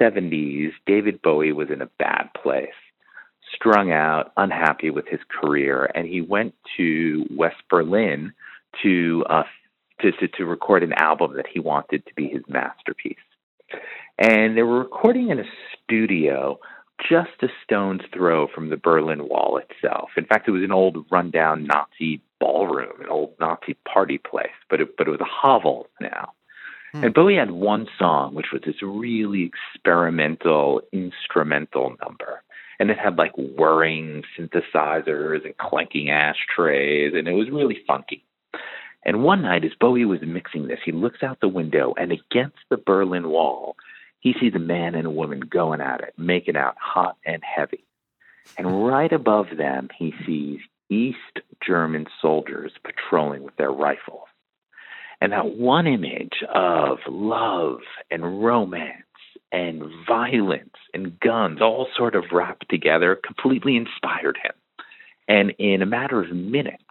'70s, 0.00 0.70
David 0.86 1.20
Bowie 1.22 1.52
was 1.52 1.70
in 1.72 1.82
a 1.82 1.90
bad 1.98 2.30
place, 2.40 2.68
strung 3.52 3.90
out, 3.90 4.32
unhappy 4.36 4.90
with 4.90 5.08
his 5.08 5.18
career, 5.28 5.90
and 5.92 6.06
he 6.06 6.20
went 6.20 6.54
to 6.76 7.26
West 7.36 7.56
Berlin 7.68 8.32
to 8.84 9.24
uh, 9.28 9.42
to, 10.02 10.12
to 10.12 10.28
to 10.28 10.44
record 10.44 10.84
an 10.84 10.92
album 10.92 11.34
that 11.34 11.46
he 11.52 11.58
wanted 11.58 12.06
to 12.06 12.14
be 12.14 12.28
his 12.28 12.42
masterpiece. 12.46 13.16
And 14.16 14.56
they 14.56 14.62
were 14.62 14.78
recording 14.78 15.30
in 15.30 15.40
a 15.40 15.44
studio 15.82 16.60
just 17.08 17.42
a 17.42 17.48
stone's 17.64 18.02
throw 18.12 18.48
from 18.48 18.70
the 18.70 18.76
Berlin 18.76 19.28
Wall 19.28 19.58
itself. 19.58 20.10
In 20.16 20.24
fact, 20.24 20.48
it 20.48 20.52
was 20.52 20.62
an 20.62 20.72
old 20.72 21.04
rundown 21.10 21.64
Nazi 21.64 22.20
ballroom, 22.38 23.00
an 23.00 23.08
old 23.08 23.34
Nazi 23.38 23.76
party 23.92 24.18
place, 24.18 24.48
but 24.68 24.80
it, 24.80 24.96
but 24.96 25.06
it 25.06 25.10
was 25.10 25.20
a 25.20 25.24
hovel 25.24 25.88
now. 26.00 26.32
Hmm. 26.92 27.04
And 27.04 27.14
Bowie 27.14 27.36
had 27.36 27.52
one 27.52 27.86
song, 27.98 28.34
which 28.34 28.52
was 28.52 28.62
this 28.64 28.82
really 28.82 29.50
experimental 29.74 30.82
instrumental 30.92 31.96
number. 32.04 32.42
And 32.78 32.90
it 32.90 32.98
had 32.98 33.16
like 33.16 33.32
whirring 33.36 34.22
synthesizers 34.38 35.44
and 35.44 35.56
clanking 35.58 36.10
ashtrays, 36.10 37.12
and 37.14 37.28
it 37.28 37.32
was 37.32 37.50
really 37.50 37.78
funky. 37.86 38.24
And 39.04 39.22
one 39.22 39.42
night, 39.42 39.64
as 39.64 39.72
Bowie 39.78 40.04
was 40.04 40.20
mixing 40.22 40.68
this, 40.68 40.80
he 40.84 40.92
looks 40.92 41.22
out 41.22 41.40
the 41.40 41.48
window, 41.48 41.94
and 41.96 42.12
against 42.12 42.58
the 42.68 42.76
Berlin 42.76 43.28
Wall, 43.28 43.76
he 44.20 44.34
sees 44.38 44.54
a 44.54 44.60
man 44.60 44.94
and 44.94 45.06
a 45.06 45.10
woman 45.10 45.40
going 45.40 45.80
at 45.80 46.00
it, 46.00 46.14
making 46.16 46.56
out 46.56 46.76
hot 46.78 47.16
and 47.24 47.42
heavy. 47.42 47.84
And 48.58 48.86
right 48.86 49.12
above 49.12 49.46
them, 49.56 49.88
he 49.98 50.14
sees 50.26 50.60
East 50.90 51.40
German 51.66 52.06
soldiers 52.20 52.72
patrolling 52.84 53.42
with 53.42 53.56
their 53.56 53.70
rifles. 53.70 54.26
And 55.20 55.32
that 55.32 55.56
one 55.56 55.86
image 55.86 56.42
of 56.54 56.98
love 57.08 57.80
and 58.10 58.42
romance 58.42 59.04
and 59.52 59.82
violence 60.06 60.76
and 60.94 61.18
guns 61.20 61.60
all 61.60 61.88
sort 61.96 62.14
of 62.14 62.24
wrapped 62.32 62.68
together 62.68 63.18
completely 63.24 63.76
inspired 63.76 64.38
him. 64.42 64.52
And 65.28 65.52
in 65.58 65.82
a 65.82 65.86
matter 65.86 66.22
of 66.22 66.30
minutes, 66.30 66.82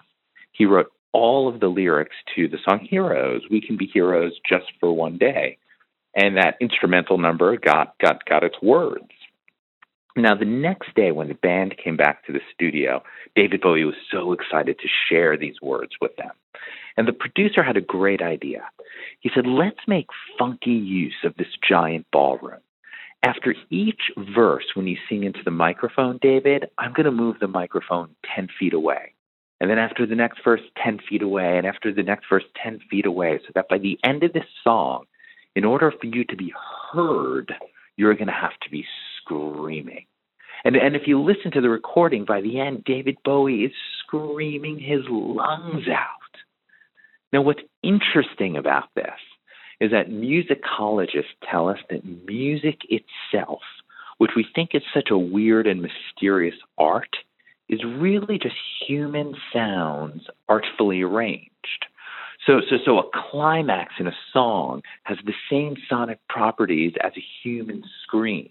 he 0.51 0.65
wrote 0.65 0.91
all 1.11 1.47
of 1.47 1.59
the 1.59 1.67
lyrics 1.67 2.15
to 2.35 2.47
the 2.47 2.57
song 2.63 2.79
Heroes. 2.79 3.41
We 3.49 3.61
can 3.61 3.77
be 3.77 3.87
heroes 3.87 4.33
just 4.47 4.65
for 4.79 4.93
one 4.93 5.17
day 5.17 5.57
and 6.15 6.37
that 6.37 6.57
instrumental 6.59 7.17
number 7.17 7.57
got 7.57 7.95
got 7.99 8.25
got 8.25 8.43
its 8.43 8.55
words. 8.61 9.09
Now, 10.15 10.35
the 10.35 10.45
next 10.45 10.93
day, 10.95 11.11
when 11.11 11.29
the 11.29 11.35
band 11.35 11.75
came 11.81 11.95
back 11.95 12.25
to 12.25 12.33
the 12.33 12.41
studio, 12.53 13.03
David 13.35 13.61
Bowie 13.61 13.85
was 13.85 13.95
so 14.11 14.33
excited 14.33 14.77
to 14.79 14.87
share 15.07 15.37
these 15.37 15.61
words 15.61 15.91
with 16.01 16.15
them. 16.17 16.31
And 16.97 17.07
the 17.07 17.13
producer 17.13 17.63
had 17.63 17.77
a 17.77 17.81
great 17.81 18.21
idea. 18.21 18.63
He 19.21 19.29
said, 19.33 19.45
Let's 19.45 19.79
make 19.87 20.07
funky 20.37 20.71
use 20.71 21.15
of 21.23 21.35
this 21.37 21.47
giant 21.67 22.05
ballroom. 22.11 22.59
After 23.23 23.53
each 23.69 24.11
verse, 24.35 24.65
when 24.73 24.87
you 24.87 24.97
sing 25.07 25.23
into 25.23 25.43
the 25.43 25.51
microphone, 25.51 26.19
David, 26.21 26.65
I'm 26.77 26.93
going 26.93 27.05
to 27.05 27.11
move 27.11 27.37
the 27.39 27.47
microphone 27.47 28.15
10 28.35 28.47
feet 28.57 28.73
away. 28.73 29.13
And 29.61 29.69
then 29.69 29.77
after 29.77 30.05
the 30.05 30.15
next 30.15 30.39
verse, 30.43 30.61
10 30.83 30.99
feet 31.07 31.21
away. 31.21 31.57
And 31.57 31.67
after 31.67 31.93
the 31.93 32.03
next 32.03 32.25
verse, 32.29 32.45
10 32.63 32.79
feet 32.89 33.05
away. 33.05 33.39
So 33.45 33.51
that 33.55 33.67
by 33.69 33.77
the 33.77 33.99
end 34.03 34.23
of 34.23 34.33
this 34.33 34.45
song, 34.63 35.05
in 35.55 35.65
order 35.65 35.91
for 35.91 36.05
you 36.05 36.23
to 36.25 36.35
be 36.35 36.53
heard, 36.91 37.53
you're 37.97 38.15
going 38.15 38.27
to 38.27 38.33
have 38.33 38.57
to 38.63 38.69
be 38.69 38.85
screaming. 39.21 40.05
And, 40.63 40.75
and 40.75 40.95
if 40.95 41.03
you 41.05 41.21
listen 41.21 41.51
to 41.51 41.61
the 41.61 41.69
recording, 41.69 42.25
by 42.25 42.41
the 42.41 42.59
end, 42.59 42.83
David 42.83 43.17
Bowie 43.23 43.63
is 43.63 43.71
screaming 44.03 44.79
his 44.79 45.01
lungs 45.09 45.87
out. 45.87 46.05
Now, 47.31 47.41
what's 47.41 47.61
interesting 47.83 48.57
about 48.57 48.89
this 48.95 49.05
is 49.79 49.91
that 49.91 50.09
musicologists 50.09 51.35
tell 51.49 51.69
us 51.69 51.77
that 51.89 52.03
music 52.27 52.79
itself, 52.89 53.61
which 54.17 54.31
we 54.35 54.45
think 54.53 54.71
is 54.73 54.81
such 54.93 55.09
a 55.11 55.17
weird 55.17 55.67
and 55.67 55.81
mysterious 55.81 56.55
art, 56.77 57.15
is 57.69 57.79
really 57.85 58.39
just 58.39 58.55
human 58.87 59.35
sounds 59.53 60.23
artfully 60.49 61.01
arranged. 61.01 61.85
So, 62.49 62.61
so, 62.67 62.77
so 62.83 62.97
a 62.97 63.03
climax 63.13 63.93
in 63.99 64.07
a 64.07 64.15
song 64.33 64.81
has 65.03 65.19
the 65.23 65.35
same 65.51 65.75
sonic 65.87 66.17
properties 66.29 66.93
as 67.03 67.11
a 67.15 67.23
human 67.43 67.83
scream. 68.01 68.49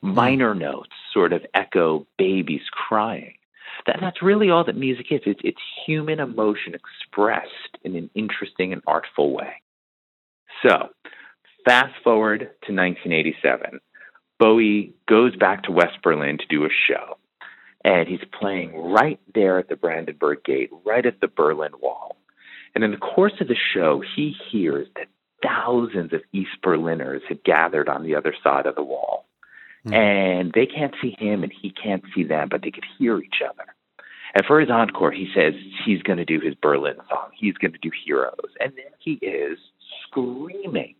Hmm. 0.00 0.14
Minor 0.14 0.52
notes 0.52 0.90
sort 1.14 1.32
of 1.32 1.46
echo 1.54 2.08
babies 2.18 2.62
crying. 2.72 3.34
That, 3.86 3.98
that's 4.00 4.20
really 4.20 4.50
all 4.50 4.64
that 4.64 4.76
music 4.76 5.12
is. 5.12 5.20
It's, 5.26 5.40
it's 5.44 5.60
human 5.86 6.18
emotion 6.18 6.74
expressed 6.74 7.78
in 7.84 7.94
an 7.94 8.10
interesting 8.16 8.72
and 8.72 8.82
artful 8.84 9.32
way. 9.32 9.62
So, 10.66 10.88
fast 11.64 11.94
forward 12.02 12.40
to 12.40 12.72
1987. 12.72 13.78
Bowie 14.40 14.92
goes 15.08 15.36
back 15.36 15.62
to 15.64 15.72
West 15.72 15.98
Berlin 16.02 16.38
to 16.38 16.46
do 16.48 16.64
a 16.64 16.68
show. 16.88 17.16
And 17.84 18.08
he's 18.08 18.26
playing 18.40 18.76
right 18.76 19.20
there 19.36 19.60
at 19.60 19.68
the 19.68 19.76
Brandenburg 19.76 20.42
Gate, 20.44 20.70
right 20.84 21.06
at 21.06 21.20
the 21.20 21.28
Berlin 21.28 21.72
Wall. 21.80 22.16
And 22.76 22.84
in 22.84 22.90
the 22.90 22.98
course 22.98 23.32
of 23.40 23.48
the 23.48 23.56
show, 23.72 24.02
he 24.14 24.36
hears 24.50 24.86
that 24.96 25.08
thousands 25.42 26.12
of 26.12 26.20
East 26.32 26.60
Berliners 26.62 27.22
had 27.26 27.42
gathered 27.42 27.88
on 27.88 28.02
the 28.02 28.14
other 28.14 28.34
side 28.44 28.66
of 28.66 28.74
the 28.74 28.82
wall. 28.82 29.26
Mm. 29.86 29.94
And 29.94 30.52
they 30.52 30.66
can't 30.66 30.94
see 31.00 31.16
him 31.18 31.42
and 31.42 31.50
he 31.50 31.70
can't 31.70 32.04
see 32.14 32.22
them, 32.22 32.48
but 32.50 32.60
they 32.60 32.70
could 32.70 32.84
hear 32.98 33.18
each 33.18 33.40
other. 33.42 33.64
And 34.34 34.44
for 34.44 34.60
his 34.60 34.68
encore, 34.68 35.10
he 35.10 35.26
says 35.34 35.54
he's 35.86 36.02
going 36.02 36.18
to 36.18 36.26
do 36.26 36.38
his 36.38 36.54
Berlin 36.54 36.96
song. 37.08 37.30
He's 37.34 37.54
going 37.54 37.72
to 37.72 37.78
do 37.78 37.90
Heroes. 38.04 38.50
And 38.60 38.74
then 38.76 38.92
he 38.98 39.12
is 39.22 39.56
screaming 40.02 40.96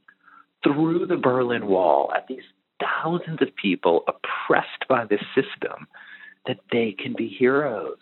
through 0.65 1.07
the 1.07 1.19
Berlin 1.19 1.67
Wall 1.67 2.11
at 2.17 2.27
these 2.27 2.45
thousands 2.81 3.43
of 3.43 3.55
people 3.55 4.05
oppressed 4.09 4.89
by 4.89 5.05
this 5.05 5.21
system 5.35 5.87
that 6.47 6.61
they 6.73 6.97
can 6.99 7.15
be 7.15 7.29
heroes. 7.29 7.99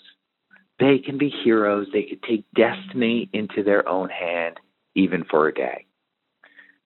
They 0.78 0.98
can 0.98 1.18
be 1.18 1.28
heroes. 1.28 1.88
They 1.92 2.02
could 2.02 2.22
take 2.22 2.44
destiny 2.54 3.28
into 3.32 3.62
their 3.62 3.88
own 3.88 4.08
hand, 4.10 4.58
even 4.94 5.24
for 5.24 5.48
a 5.48 5.54
day. 5.54 5.86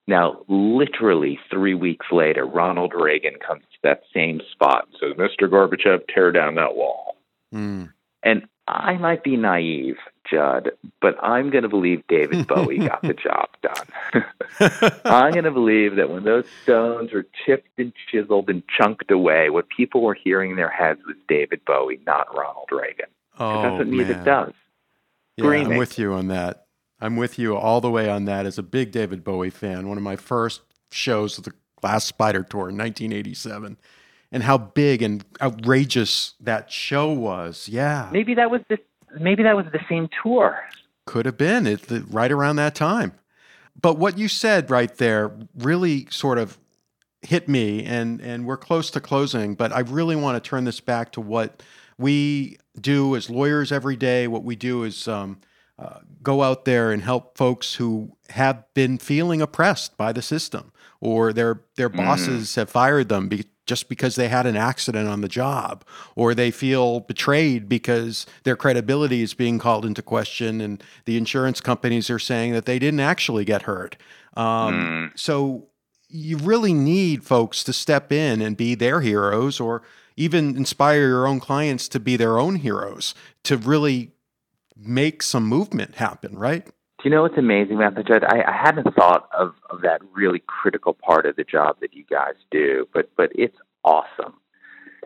Now, 0.07 0.43
literally 0.47 1.39
three 1.51 1.75
weeks 1.75 2.07
later, 2.11 2.45
Ronald 2.45 2.93
Reagan 2.95 3.35
comes 3.45 3.61
to 3.61 3.77
that 3.83 4.01
same 4.13 4.41
spot 4.51 4.87
and 4.87 4.95
says, 4.99 5.17
Mr. 5.17 5.47
Gorbachev, 5.47 6.07
tear 6.13 6.31
down 6.31 6.55
that 6.55 6.75
wall. 6.75 7.15
Mm. 7.53 7.93
And 8.23 8.47
I 8.67 8.97
might 8.97 9.23
be 9.23 9.35
naive, 9.35 9.97
Judd, 10.29 10.71
but 11.01 11.15
I'm 11.23 11.49
going 11.49 11.63
to 11.63 11.69
believe 11.69 12.03
David 12.07 12.47
Bowie 12.47 12.79
got 12.79 13.01
the 13.01 13.13
job 13.13 13.49
done. 13.61 14.91
I'm 15.05 15.31
going 15.31 15.43
to 15.43 15.51
believe 15.51 15.95
that 15.95 16.09
when 16.09 16.23
those 16.23 16.45
stones 16.63 17.11
were 17.13 17.25
chipped 17.45 17.77
and 17.77 17.93
chiseled 18.11 18.49
and 18.49 18.63
chunked 18.67 19.11
away, 19.11 19.49
what 19.49 19.67
people 19.75 20.01
were 20.01 20.15
hearing 20.15 20.51
in 20.51 20.57
their 20.57 20.69
heads 20.69 21.01
was 21.05 21.17
David 21.27 21.61
Bowie, 21.65 21.99
not 22.05 22.35
Ronald 22.35 22.69
Reagan. 22.71 23.09
Oh, 23.39 23.61
that's 23.61 23.77
what 23.77 23.87
music 23.87 24.17
man. 24.17 24.25
does. 24.25 24.53
Yeah, 25.37 25.49
I'm 25.49 25.77
with 25.77 25.97
you 25.97 26.13
on 26.13 26.27
that. 26.27 26.65
I'm 26.99 27.15
with 27.15 27.39
you 27.39 27.55
all 27.55 27.79
the 27.79 27.89
way 27.89 28.09
on 28.09 28.25
that. 28.25 28.45
As 28.45 28.57
a 28.57 28.63
big 28.63 28.91
David 28.91 29.23
Bowie 29.23 29.49
fan, 29.49 29.87
one 29.87 29.97
of 29.97 30.03
my 30.03 30.17
first 30.17 30.61
shows 30.91 31.37
was 31.37 31.45
the 31.45 31.53
Glass 31.79 32.03
Spider 32.03 32.43
Tour 32.43 32.69
in 32.69 32.77
1987, 32.77 33.77
and 34.31 34.43
how 34.43 34.57
big 34.57 35.01
and 35.01 35.23
outrageous 35.41 36.33
that 36.41 36.71
show 36.71 37.11
was. 37.11 37.69
Yeah, 37.69 38.09
maybe 38.11 38.33
that 38.35 38.51
was 38.51 38.61
the 38.69 38.77
maybe 39.19 39.43
that 39.43 39.55
was 39.55 39.65
the 39.71 39.79
same 39.87 40.09
tour. 40.21 40.59
Could 41.05 41.25
have 41.25 41.37
been 41.37 41.65
it 41.65 41.89
right 42.09 42.31
around 42.31 42.57
that 42.57 42.75
time. 42.75 43.13
But 43.81 43.97
what 43.97 44.17
you 44.17 44.27
said 44.27 44.69
right 44.69 44.93
there 44.97 45.31
really 45.57 46.07
sort 46.09 46.37
of 46.37 46.57
hit 47.21 47.47
me, 47.47 47.85
and 47.85 48.19
and 48.19 48.45
we're 48.45 48.57
close 48.57 48.91
to 48.91 48.99
closing. 48.99 49.55
But 49.55 49.71
I 49.71 49.79
really 49.79 50.15
want 50.15 50.41
to 50.41 50.47
turn 50.47 50.65
this 50.65 50.81
back 50.81 51.13
to 51.13 51.21
what 51.21 51.63
we 51.99 52.57
do 52.79 53.15
as 53.15 53.29
lawyers 53.29 53.71
every 53.71 53.95
day. 53.95 54.27
What 54.27 54.43
we 54.43 54.55
do 54.55 54.83
is 54.83 55.07
um, 55.07 55.41
uh, 55.77 55.99
go 56.23 56.41
out 56.41 56.65
there 56.65 56.91
and 56.91 57.03
help 57.03 57.37
folks 57.37 57.75
who 57.75 58.15
have 58.29 58.63
been 58.73 58.97
feeling 58.97 59.41
oppressed 59.41 59.97
by 59.97 60.13
the 60.13 60.21
system, 60.21 60.71
or 61.01 61.33
their 61.33 61.61
their 61.75 61.89
mm-hmm. 61.89 61.97
bosses 61.97 62.55
have 62.55 62.69
fired 62.69 63.09
them 63.09 63.27
be- 63.27 63.45
just 63.65 63.87
because 63.87 64.15
they 64.15 64.29
had 64.29 64.47
an 64.47 64.55
accident 64.55 65.07
on 65.07 65.21
the 65.21 65.27
job, 65.27 65.85
or 66.15 66.33
they 66.33 66.51
feel 66.51 67.01
betrayed 67.01 67.69
because 67.69 68.25
their 68.43 68.55
credibility 68.55 69.21
is 69.21 69.35
being 69.35 69.59
called 69.59 69.85
into 69.85 70.01
question, 70.01 70.61
and 70.61 70.83
the 71.05 71.17
insurance 71.17 71.61
companies 71.61 72.09
are 72.09 72.17
saying 72.17 72.53
that 72.53 72.65
they 72.65 72.79
didn't 72.79 72.99
actually 72.99 73.45
get 73.45 73.63
hurt. 73.63 73.95
Um, 74.35 75.11
mm. 75.13 75.19
So 75.19 75.67
you 76.07 76.37
really 76.37 76.73
need 76.73 77.23
folks 77.23 77.63
to 77.63 77.73
step 77.73 78.11
in 78.11 78.41
and 78.41 78.57
be 78.57 78.73
their 78.73 79.01
heroes, 79.01 79.59
or 79.59 79.83
even 80.19 80.57
inspire 80.57 81.07
your 81.07 81.25
own 81.25 81.39
clients 81.39 81.87
to 81.87 81.99
be 81.99 82.17
their 82.17 82.37
own 82.37 82.57
heroes 82.57 83.15
to 83.43 83.55
really 83.55 84.11
make 84.75 85.23
some 85.23 85.45
movement 85.45 85.95
happen, 85.95 86.37
right? 86.37 86.65
Do 86.65 87.05
you 87.05 87.09
know 87.09 87.21
what's 87.21 87.37
amazing, 87.37 87.77
Matthew 87.77 88.03
Judd? 88.03 88.25
I, 88.25 88.43
I 88.45 88.51
hadn't 88.51 88.93
thought 88.93 89.29
of, 89.37 89.53
of 89.69 89.81
that 89.81 90.01
really 90.13 90.43
critical 90.45 90.93
part 90.93 91.25
of 91.25 91.37
the 91.37 91.45
job 91.45 91.77
that 91.79 91.93
you 91.93 92.03
guys 92.09 92.33
do, 92.51 92.87
but 92.93 93.09
but 93.15 93.31
it's 93.33 93.55
awesome. 93.85 94.33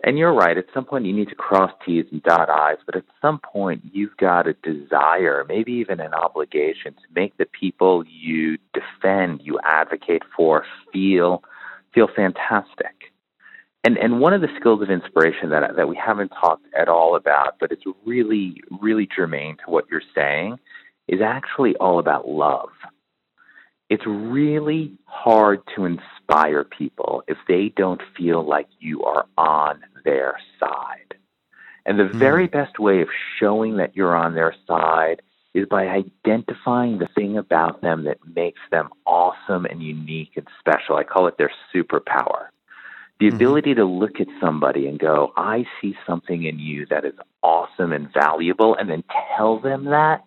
And 0.04 0.18
you're 0.18 0.34
right. 0.34 0.58
At 0.58 0.66
some 0.74 0.84
point, 0.84 1.06
you 1.06 1.14
need 1.14 1.30
to 1.30 1.36
cross 1.36 1.72
T's 1.86 2.06
and 2.12 2.22
dot 2.24 2.50
I's, 2.50 2.78
but 2.86 2.96
at 2.96 3.06
some 3.22 3.40
point, 3.40 3.84
you've 3.94 4.18
got 4.18 4.48
a 4.48 4.54
desire, 4.54 5.46
maybe 5.48 5.72
even 5.74 6.00
an 6.00 6.14
obligation, 6.16 6.94
to 6.96 7.02
make 7.16 7.38
the 7.38 7.46
people 7.46 8.04
you 8.10 8.58
defend, 8.74 9.42
you 9.44 9.60
advocate 9.64 10.24
for, 10.36 10.66
feel 10.92 11.44
feel 11.94 12.08
fantastic. 12.14 13.03
And 13.84 13.98
and 13.98 14.20
one 14.20 14.34
of 14.34 14.42
the 14.42 14.48
skills 14.60 14.82
of 14.82 14.90
inspiration 14.90 15.50
that 15.50 15.76
that 15.76 15.90
we 15.90 15.96
haven't 15.96 16.30
talked 16.30 16.66
at 16.78 16.88
all 16.88 17.16
about, 17.16 17.56
but 17.60 17.72
it's 17.72 17.84
really 18.06 18.62
really 18.82 19.08
germane 19.14 19.58
to 19.58 19.72
what 19.72 19.86
you're 19.92 20.02
saying, 20.16 20.58
is 21.08 21.22
actually 21.22 21.76
all 21.78 22.00
about 22.00 22.28
love. 22.28 22.70
It's 23.90 24.06
really 24.06 24.98
hard 25.06 25.62
to 25.76 25.86
inspire 25.86 26.64
people 26.64 27.24
if 27.28 27.38
they 27.48 27.74
don't 27.76 28.02
feel 28.18 28.48
like 28.48 28.68
you 28.80 29.04
are 29.04 29.26
on 29.38 29.82
their 30.04 30.40
side. 30.60 31.16
And 31.86 32.00
the 32.00 32.06
mm. 32.06 32.16
very 32.16 32.48
best 32.48 32.80
way 32.80 33.02
of 33.02 33.10
showing 33.40 33.78
that 33.78 33.96
you're 33.96 34.16
on 34.16 34.34
their 34.34 34.56
side 34.66 35.22
is 35.54 35.68
by 35.70 35.88
identifying 35.88 36.98
the 36.98 37.10
thing 37.14 37.38
about 37.38 37.82
them 37.82 38.06
that 38.06 38.18
makes 38.34 38.62
them 38.72 38.90
awesome 39.06 39.66
and 39.66 39.84
unique 39.84 40.32
and 40.36 40.48
special. 40.60 40.96
I 40.96 41.04
call 41.04 41.28
it 41.28 41.38
their 41.38 41.52
superpower. 41.76 42.48
The 43.24 43.30
mm-hmm. 43.30 43.36
ability 43.38 43.76
to 43.76 43.86
look 43.86 44.20
at 44.20 44.28
somebody 44.42 44.86
and 44.86 45.00
go, 45.00 45.32
I 45.38 45.64
see 45.80 45.96
something 46.06 46.44
in 46.44 46.60
you 46.60 46.86
that 46.90 47.06
is 47.06 47.14
awesome 47.42 47.94
and 47.94 48.12
valuable, 48.12 48.76
and 48.76 48.90
then 48.90 49.02
tell 49.38 49.62
them 49.62 49.86
that 49.86 50.26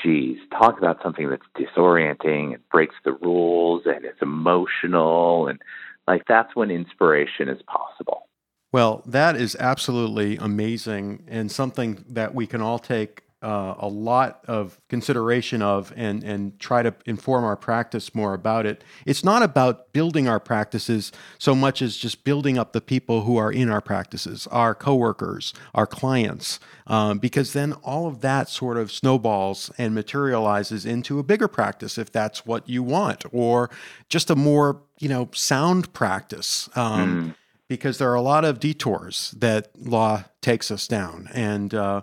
geez, 0.00 0.38
talk 0.56 0.78
about 0.78 1.00
something 1.02 1.28
that's 1.28 1.42
disorienting, 1.56 2.54
it 2.54 2.60
breaks 2.70 2.94
the 3.04 3.12
rules, 3.14 3.82
and 3.86 4.04
it's 4.04 4.22
emotional, 4.22 5.48
and 5.48 5.60
like 6.06 6.22
that's 6.28 6.54
when 6.54 6.70
inspiration 6.70 7.48
is 7.48 7.60
possible. 7.62 8.28
Well, 8.70 9.02
that 9.06 9.34
is 9.34 9.56
absolutely 9.58 10.36
amazing 10.36 11.24
and 11.26 11.50
something 11.50 12.04
that 12.08 12.32
we 12.32 12.46
can 12.46 12.60
all 12.60 12.78
take 12.78 13.23
uh, 13.44 13.74
a 13.78 13.88
lot 13.88 14.40
of 14.48 14.80
consideration 14.88 15.60
of 15.60 15.92
and 15.96 16.24
and 16.24 16.58
try 16.58 16.82
to 16.82 16.94
inform 17.04 17.44
our 17.44 17.56
practice 17.56 18.14
more 18.14 18.32
about 18.32 18.64
it. 18.64 18.82
It's 19.04 19.22
not 19.22 19.42
about 19.42 19.92
building 19.92 20.26
our 20.26 20.40
practices 20.40 21.12
so 21.38 21.54
much 21.54 21.82
as 21.82 21.98
just 21.98 22.24
building 22.24 22.56
up 22.56 22.72
the 22.72 22.80
people 22.80 23.24
who 23.24 23.36
are 23.36 23.52
in 23.52 23.68
our 23.68 23.82
practices, 23.82 24.46
our 24.46 24.74
coworkers, 24.74 25.52
our 25.74 25.86
clients, 25.86 26.58
um, 26.86 27.18
because 27.18 27.52
then 27.52 27.74
all 27.84 28.06
of 28.06 28.22
that 28.22 28.48
sort 28.48 28.78
of 28.78 28.90
snowballs 28.90 29.70
and 29.76 29.94
materializes 29.94 30.86
into 30.86 31.18
a 31.18 31.22
bigger 31.22 31.46
practice 31.46 31.98
if 31.98 32.10
that's 32.10 32.46
what 32.46 32.66
you 32.66 32.82
want, 32.82 33.26
or 33.30 33.68
just 34.08 34.30
a 34.30 34.36
more 34.36 34.80
you 34.98 35.08
know 35.08 35.28
sound 35.34 35.92
practice. 35.92 36.70
Um, 36.74 37.32
mm. 37.32 37.34
Because 37.66 37.96
there 37.96 38.10
are 38.10 38.14
a 38.14 38.20
lot 38.20 38.44
of 38.44 38.60
detours 38.60 39.34
that 39.38 39.70
law 39.74 40.24
takes 40.42 40.70
us 40.70 40.86
down, 40.86 41.30
and 41.32 41.74
uh, 41.74 42.02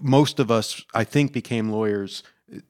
most 0.00 0.38
of 0.38 0.50
us, 0.50 0.84
I 0.94 1.04
think, 1.04 1.32
became 1.32 1.70
lawyers 1.70 2.22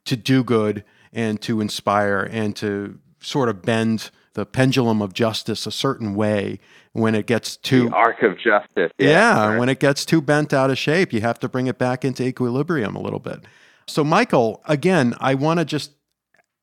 to 0.05 0.17
do 0.17 0.45
good 0.45 0.85
and 1.13 1.41
to 1.43 1.61
inspire 1.61 2.29
and 2.31 2.55
to 2.57 2.99
sort 3.21 3.49
of 3.49 3.63
bend 3.63 4.11
the 4.35 4.47
pendulum 4.47 5.03
of 5.03 5.13
justice 5.13 5.67
a 5.67 5.71
certain 5.71 6.15
way 6.15 6.59
when 6.93 7.15
it 7.15 7.27
gets 7.27 7.57
too 7.57 7.89
the 7.89 7.95
arc 7.95 8.23
of 8.23 8.39
justice. 8.39 8.91
Yeah, 8.99 9.09
yeah 9.09 9.49
right. 9.49 9.59
when 9.59 9.69
it 9.69 9.79
gets 9.79 10.05
too 10.05 10.21
bent 10.23 10.53
out 10.53 10.71
of 10.71 10.79
shape, 10.79 11.13
you 11.13 11.21
have 11.21 11.39
to 11.41 11.49
bring 11.49 11.67
it 11.67 11.79
back 11.79 12.05
into 12.05 12.25
equilibrium 12.25 12.97
a 12.97 13.01
little 13.01 13.19
bit. 13.19 13.41
So, 13.87 14.05
Michael, 14.05 14.63
again, 14.67 15.15
I 15.21 15.35
want 15.35 15.59
to 15.59 15.65
just 15.65 15.93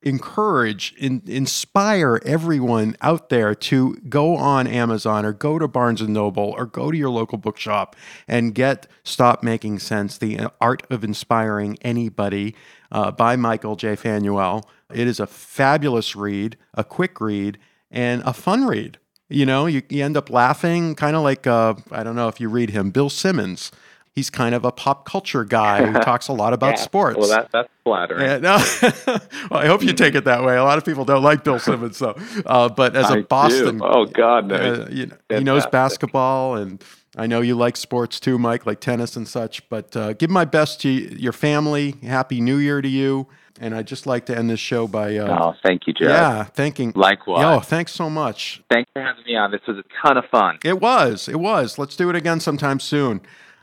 encourage, 0.02 0.94
in, 0.98 1.22
inspire 1.26 2.22
everyone 2.26 2.96
out 3.02 3.30
there 3.30 3.54
to 3.54 3.96
go 4.08 4.36
on 4.36 4.68
Amazon 4.68 5.26
or 5.26 5.34
go 5.34 5.60
to 5.60 5.68
Barnes 5.68 6.02
and 6.02 6.14
Noble 6.14 6.54
or 6.58 6.66
go 6.66 6.92
to 6.92 6.98
your 6.98 7.10
local 7.10 7.38
bookshop 7.38 7.96
and 8.28 8.56
get 8.56 8.88
Stop 9.04 9.44
Making 9.44 9.80
Sense: 9.80 10.18
The 10.18 10.52
Art 10.62 10.84
of 10.90 11.04
Inspiring 11.04 11.78
Anybody 11.82 12.56
uh, 12.92 13.12
by 13.12 13.36
Michael 13.36 13.76
J. 13.76 13.96
Fanuele. 13.96 14.64
It 14.94 15.08
is 15.08 15.20
a 15.20 15.28
fabulous 15.28 16.16
read, 16.16 16.58
a 16.74 16.84
quick 16.84 17.20
read, 17.22 17.60
and 17.92 18.22
a 18.24 18.34
fun 18.34 18.66
read. 18.66 18.98
You 19.28 19.46
know, 19.46 19.68
you, 19.68 19.84
you 19.90 20.04
end 20.04 20.18
up 20.18 20.32
laughing, 20.32 20.96
kind 20.96 21.16
of 21.16 21.22
like 21.22 21.46
uh, 21.46 21.76
I 21.92 22.04
don't 22.04 22.16
know 22.16 22.30
if 22.30 22.40
you 22.40 22.50
read 22.50 22.72
him, 22.72 22.90
Bill 22.90 23.10
Simmons 23.10 23.72
he's 24.16 24.30
kind 24.30 24.56
of 24.56 24.66
a 24.66 24.72
pop 24.72 25.06
culture 25.06 25.44
guy 25.46 25.86
who 25.86 26.00
talks 26.00 26.28
a 26.28 26.34
lot 26.34 26.54
about 26.54 26.78
yeah. 26.78 26.84
sports. 26.84 27.18
Well, 27.18 27.30
that, 27.30 27.50
that's 27.52 27.70
flattering. 27.84 28.42
no, 28.42 28.58
well, 29.50 29.60
I 29.60 29.68
hope 29.68 29.84
you 29.84 29.94
take 29.94 30.16
it 30.16 30.26
that 30.26 30.44
way. 30.44 30.58
A 30.58 30.64
lot 30.64 30.78
of 30.78 30.86
people 30.86 31.06
don't 31.06 31.24
like 31.24 31.44
Bill 31.44 31.60
Simmons, 31.60 31.98
so. 31.98 32.16
Uh, 32.46 32.70
but 32.70 32.96
as 32.96 33.10
a 33.10 33.20
I 33.20 33.22
Boston, 33.22 33.78
do. 33.80 33.86
oh 33.86 34.06
God, 34.06 34.48
no. 34.48 34.56
Uh, 34.56 34.88
you 34.90 35.08
know, 35.08 35.16
he 35.30 35.44
knows 35.44 35.66
basketball, 35.68 36.56
and 36.56 36.84
I 37.16 37.28
know 37.28 37.42
you 37.42 37.56
like 37.56 37.76
sports 37.76 38.20
too, 38.20 38.38
Mike, 38.38 38.66
like 38.66 38.80
tennis 38.80 39.16
and 39.16 39.28
such. 39.28 39.68
But 39.70 39.96
uh, 39.96 40.14
give 40.14 40.30
my 40.30 40.46
best 40.46 40.82
to 40.82 40.90
your 40.90 41.34
family. 41.34 41.96
Happy 42.04 42.40
New 42.40 42.58
Year 42.58 42.82
to 42.82 42.88
you. 42.88 43.28
And 43.62 43.76
I'd 43.76 43.88
just 43.88 44.08
like 44.08 44.26
to 44.28 44.38
end 44.38 44.50
this 44.50 44.60
show 44.60 44.88
by. 44.88 45.18
Uh, 45.18 45.38
oh, 45.38 45.54
thank 45.66 45.86
you, 45.86 45.92
Joe. 45.92 46.08
Yeah, 46.08 46.46
thanking. 46.46 46.94
Likewise. 46.96 47.44
Oh, 47.44 47.60
thanks 47.60 47.92
so 47.92 48.10
much. 48.10 48.64
Thanks 48.72 48.90
for 48.94 49.02
having 49.02 49.26
me 49.26 49.36
on. 49.36 49.52
This 49.52 49.60
was 49.68 49.78
a 49.78 50.08
ton 50.08 50.16
of 50.18 50.24
fun. 50.32 50.60
It 50.64 50.80
was. 50.80 51.28
It 51.28 51.42
was. 51.42 51.78
Let's 51.78 51.98
do 51.98 52.10
it 52.10 52.16
again 52.16 52.40
sometime 52.40 52.80
soon. 52.80 53.20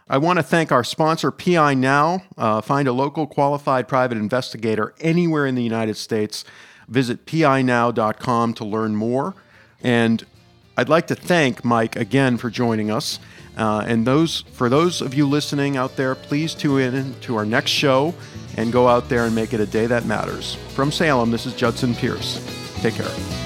I 0.08 0.18
want 0.18 0.38
to 0.38 0.42
thank 0.44 0.70
our 0.70 0.84
sponsor, 0.84 1.32
PI 1.32 1.74
Now. 1.74 2.22
Uh, 2.38 2.60
find 2.60 2.86
a 2.86 2.92
local 2.92 3.26
qualified 3.26 3.88
private 3.88 4.16
investigator 4.16 4.94
anywhere 5.00 5.46
in 5.46 5.56
the 5.56 5.64
United 5.64 5.96
States. 5.96 6.44
Visit 6.88 7.26
pinow.com 7.26 8.54
to 8.54 8.64
learn 8.64 8.94
more. 8.94 9.34
And 9.82 10.24
I'd 10.76 10.88
like 10.88 11.08
to 11.08 11.16
thank 11.16 11.64
Mike 11.64 11.96
again 11.96 12.36
for 12.36 12.50
joining 12.50 12.90
us. 12.90 13.18
Uh, 13.56 13.84
and 13.86 14.06
those 14.06 14.42
for 14.52 14.68
those 14.68 15.00
of 15.00 15.14
you 15.14 15.26
listening 15.26 15.76
out 15.76 15.96
there, 15.96 16.14
please 16.14 16.54
tune 16.54 16.94
in 16.94 17.14
to 17.22 17.34
our 17.36 17.46
next 17.46 17.70
show 17.70 18.14
and 18.56 18.72
go 18.72 18.86
out 18.86 19.08
there 19.08 19.24
and 19.24 19.34
make 19.34 19.54
it 19.54 19.60
a 19.60 19.66
day 19.66 19.86
that 19.86 20.04
matters. 20.04 20.54
From 20.74 20.92
Salem, 20.92 21.30
this 21.30 21.46
is 21.46 21.54
Judson 21.54 21.94
Pierce. 21.94 22.44
Take 22.80 22.94
care. 22.94 23.45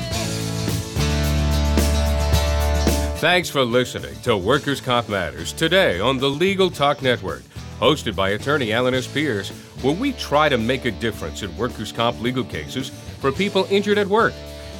Thanks 3.20 3.50
for 3.50 3.66
listening 3.66 4.18
to 4.22 4.34
Workers' 4.34 4.80
Comp 4.80 5.10
Matters 5.10 5.52
today 5.52 6.00
on 6.00 6.16
the 6.16 6.30
Legal 6.30 6.70
Talk 6.70 7.02
Network, 7.02 7.42
hosted 7.78 8.16
by 8.16 8.30
attorney 8.30 8.72
Alan 8.72 8.94
S. 8.94 9.06
Pierce, 9.06 9.50
where 9.82 9.94
we 9.94 10.14
try 10.14 10.48
to 10.48 10.56
make 10.56 10.86
a 10.86 10.90
difference 10.90 11.42
in 11.42 11.54
workers' 11.58 11.92
comp 11.92 12.18
legal 12.22 12.44
cases 12.44 12.88
for 12.88 13.30
people 13.30 13.66
injured 13.68 13.98
at 13.98 14.06
work. 14.06 14.32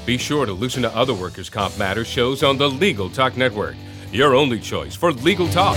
Be 0.07 0.16
sure 0.16 0.46
to 0.46 0.55
listen 0.55 0.81
to 0.85 0.96
other 0.96 1.12
Workers' 1.12 1.50
Comp 1.50 1.76
Matters 1.76 2.07
shows 2.07 2.42
on 2.42 2.57
the 2.57 2.70
Legal 2.70 3.11
Talk 3.11 3.37
Network, 3.37 3.76
your 4.11 4.35
only 4.35 4.59
choice 4.59 4.96
for 4.96 5.12
legal 5.12 5.48
talk. 5.50 5.76